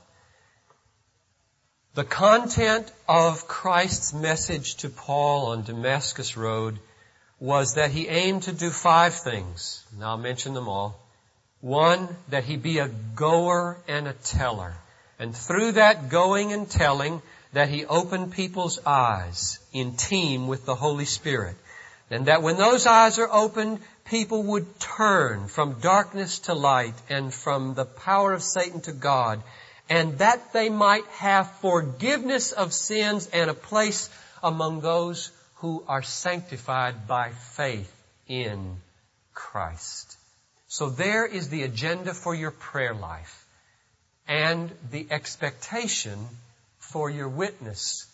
The 1.95 2.03
content 2.03 2.91
of 3.09 3.47
Christ's 3.47 4.13
message 4.13 4.75
to 4.75 4.89
Paul 4.89 5.47
on 5.47 5.63
Damascus 5.63 6.37
Road 6.37 6.77
was 7.39 7.73
that 7.73 7.89
he 7.89 8.07
aimed 8.07 8.43
to 8.43 8.51
do 8.51 8.69
five 8.69 9.15
things. 9.15 9.83
Now 9.97 10.09
I'll 10.09 10.17
mention 10.17 10.53
them 10.53 10.67
all. 10.67 11.06
One, 11.61 12.07
that 12.29 12.43
he 12.43 12.55
be 12.55 12.79
a 12.79 12.89
goer 13.15 13.77
and 13.87 14.07
a 14.07 14.13
teller. 14.13 14.75
And 15.19 15.35
through 15.35 15.73
that 15.73 16.09
going 16.09 16.53
and 16.53 16.69
telling, 16.69 17.21
that 17.53 17.69
he 17.69 17.85
open 17.85 18.29
people's 18.29 18.79
eyes 18.85 19.59
in 19.73 19.95
team 19.95 20.47
with 20.47 20.65
the 20.65 20.75
Holy 20.75 21.05
Spirit. 21.05 21.55
And 22.11 22.27
that 22.27 22.43
when 22.43 22.57
those 22.57 22.85
eyes 22.85 23.19
are 23.19 23.29
opened, 23.31 23.79
people 24.05 24.43
would 24.43 24.79
turn 24.79 25.47
from 25.47 25.79
darkness 25.79 26.39
to 26.39 26.53
light 26.53 26.93
and 27.09 27.33
from 27.33 27.73
the 27.73 27.85
power 27.85 28.33
of 28.33 28.43
Satan 28.43 28.81
to 28.81 28.91
God 28.91 29.41
and 29.89 30.17
that 30.17 30.53
they 30.53 30.69
might 30.69 31.05
have 31.07 31.51
forgiveness 31.59 32.51
of 32.51 32.73
sins 32.73 33.27
and 33.31 33.49
a 33.49 33.53
place 33.53 34.09
among 34.43 34.81
those 34.81 35.31
who 35.55 35.83
are 35.87 36.03
sanctified 36.03 37.07
by 37.07 37.31
faith 37.31 37.91
in 38.27 38.77
Christ. 39.33 40.06
So 40.77 40.91
there 40.91 41.25
is 41.25 41.49
the 41.49 41.63
agenda 41.63 42.13
for 42.13 42.35
your 42.35 42.51
prayer 42.51 42.93
life 42.93 43.47
and 44.27 44.71
the 44.91 45.07
expectation 45.09 46.19
for 46.77 47.09
your 47.09 47.27
witness 47.27 48.05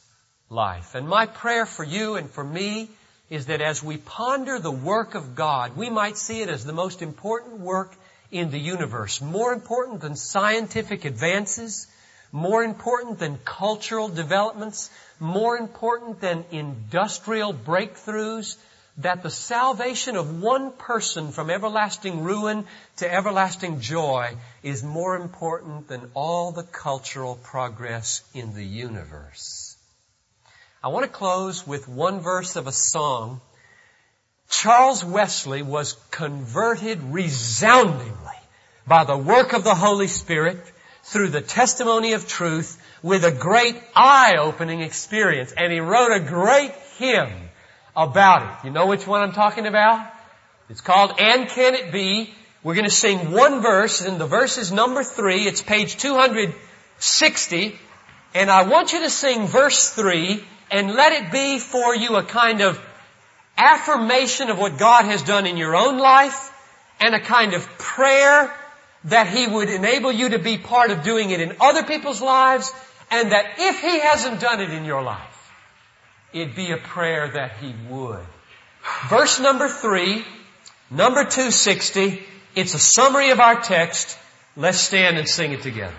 life. 0.49 0.95
And 0.95 1.05
my 1.05 1.26
prayer 1.26 1.66
for 1.66 1.84
you 1.84 2.16
and 2.16 2.30
for 2.30 2.41
me 2.41 2.88
is 3.30 3.47
that 3.47 3.59
as 3.59 3.84
we 3.84 3.97
ponder 3.97 4.59
the 4.59 4.72
work 4.72 5.14
of 5.14 5.36
God, 5.36 5.76
we 5.76 5.89
might 5.89 6.16
see 6.16 6.41
it 6.41 6.47
as 6.47 6.64
the 6.64 6.72
most 6.72 7.01
important 7.01 7.59
work 7.59 7.93
in 8.32 8.49
the 8.49 8.61
universe, 8.61 9.20
more 9.20 9.51
important 9.51 9.99
than 9.99 10.16
scientific 10.16 11.03
advances, 11.03 11.88
more 12.32 12.64
important 12.64 13.20
than 13.20 13.39
cultural 13.43 14.07
developments, 14.07 14.89
more 15.20 15.57
important 15.57 16.22
than 16.22 16.45
industrial 16.49 17.53
breakthroughs, 17.53 18.55
that 18.98 19.24
the 19.24 19.30
salvation 19.30 20.16
of 20.16 20.41
one 20.41 20.72
person 20.72 21.32
from 21.32 21.50
everlasting 21.50 22.24
ruin 22.24 22.66
to 22.98 23.12
everlasting 23.12 23.80
joy 23.80 24.36
is 24.62 24.84
more 24.84 25.16
important 25.16 25.88
than 25.88 26.12
all 26.14 26.52
the 26.52 26.64
cultural 26.64 27.36
progress 27.36 28.22
in 28.34 28.54
the 28.54 28.64
universe. 28.64 29.76
I 30.84 30.89
want 30.89 31.06
to 31.06 31.12
close 31.12 31.66
with 31.66 31.88
one 31.88 32.20
verse 32.20 32.56
of 32.56 32.68
a 32.68 32.72
song 32.72 33.41
Charles 34.50 35.04
Wesley 35.04 35.64
was 35.64 35.94
converted 36.12 37.02
resoundingly 37.02 38.39
by 38.86 39.04
the 39.04 39.18
work 39.18 39.54
of 39.54 39.64
the 39.64 39.74
Holy 39.74 40.08
Spirit 40.08 40.58
through 41.04 41.30
the 41.30 41.41
testimony 41.41 42.14
of 42.14 42.28
truth 42.28 42.80
with 43.02 43.26
a 43.26 43.32
great 43.32 43.82
eye-opening 43.96 44.82
experience. 44.82 45.52
And 45.52 45.72
he 45.72 45.80
wrote 45.80 46.12
a 46.12 46.20
great 46.20 46.72
hymn 46.98 47.50
about 47.96 48.44
it. 48.44 48.68
You 48.68 48.72
know 48.72 48.88
which 48.88 49.06
one 49.06 49.22
I'm 49.22 49.34
talking 49.34 49.66
about? 49.66 50.12
It's 50.70 50.82
called 50.82 51.14
And 51.20 51.48
Can 51.50 51.76
It 51.76 51.91
Be? 51.91 52.34
We're 52.64 52.76
going 52.76 52.86
to 52.86 52.91
sing 52.91 53.32
one 53.32 53.62
verse, 53.62 54.02
and 54.02 54.20
the 54.20 54.26
verse 54.26 54.58
is 54.58 54.72
number 54.72 55.04
three. 55.04 55.44
It's 55.44 55.62
page 55.62 55.98
260. 55.98 57.80
And 58.36 58.50
I 58.50 58.64
want 58.64 58.94
you 58.94 59.02
to 59.02 59.10
sing 59.10 59.48
verse 59.48 59.89
three 59.89 60.44
and 60.72 60.94
let 60.94 61.12
it 61.12 61.32
be 61.32 61.60
for 61.60 61.94
you 61.96 62.16
a 62.16 62.24
kind 62.24 62.62
of 62.62 62.82
affirmation 63.58 64.50
of 64.50 64.58
what 64.58 64.78
God 64.78 65.06
has 65.06 65.22
done 65.22 65.46
in 65.46 65.58
your 65.58 65.76
own 65.76 66.00
life 66.00 66.52
and 67.00 67.14
a 67.14 67.20
kind 67.20 67.54
of 67.54 67.64
prayer 67.78 68.52
that 69.06 69.28
He 69.28 69.46
would 69.46 69.70
enable 69.70 70.12
you 70.12 70.30
to 70.30 70.39
be 70.39 70.58
part 70.58 70.89
of 70.89 71.04
doing 71.04 71.30
it 71.30 71.41
in 71.41 71.58
other 71.60 71.84
people's 71.84 72.22
lives 72.22 72.72
and 73.12 73.32
that 73.32 73.46
if 73.60 73.82
He 73.82 74.00
hasn't 74.00 74.39
done 74.39 74.62
it 74.62 74.72
in 74.72 74.86
your 74.86 75.04
life, 75.04 75.32
it'd 76.34 76.55
be 76.55 76.71
a 76.71 76.77
prayer 76.77 77.27
that 77.29 77.53
He 77.57 77.73
would. 77.89 78.25
Verse 79.09 79.39
number 79.39 79.69
three, 79.69 80.25
number 80.91 81.23
260, 81.23 82.23
it's 82.55 82.73
a 82.73 82.79
summary 82.79 83.29
of 83.31 83.39
our 83.39 83.61
text. 83.61 84.17
Let's 84.55 84.79
stand 84.79 85.17
and 85.17 85.27
sing 85.27 85.53
it 85.53 85.61
together. 85.61 85.95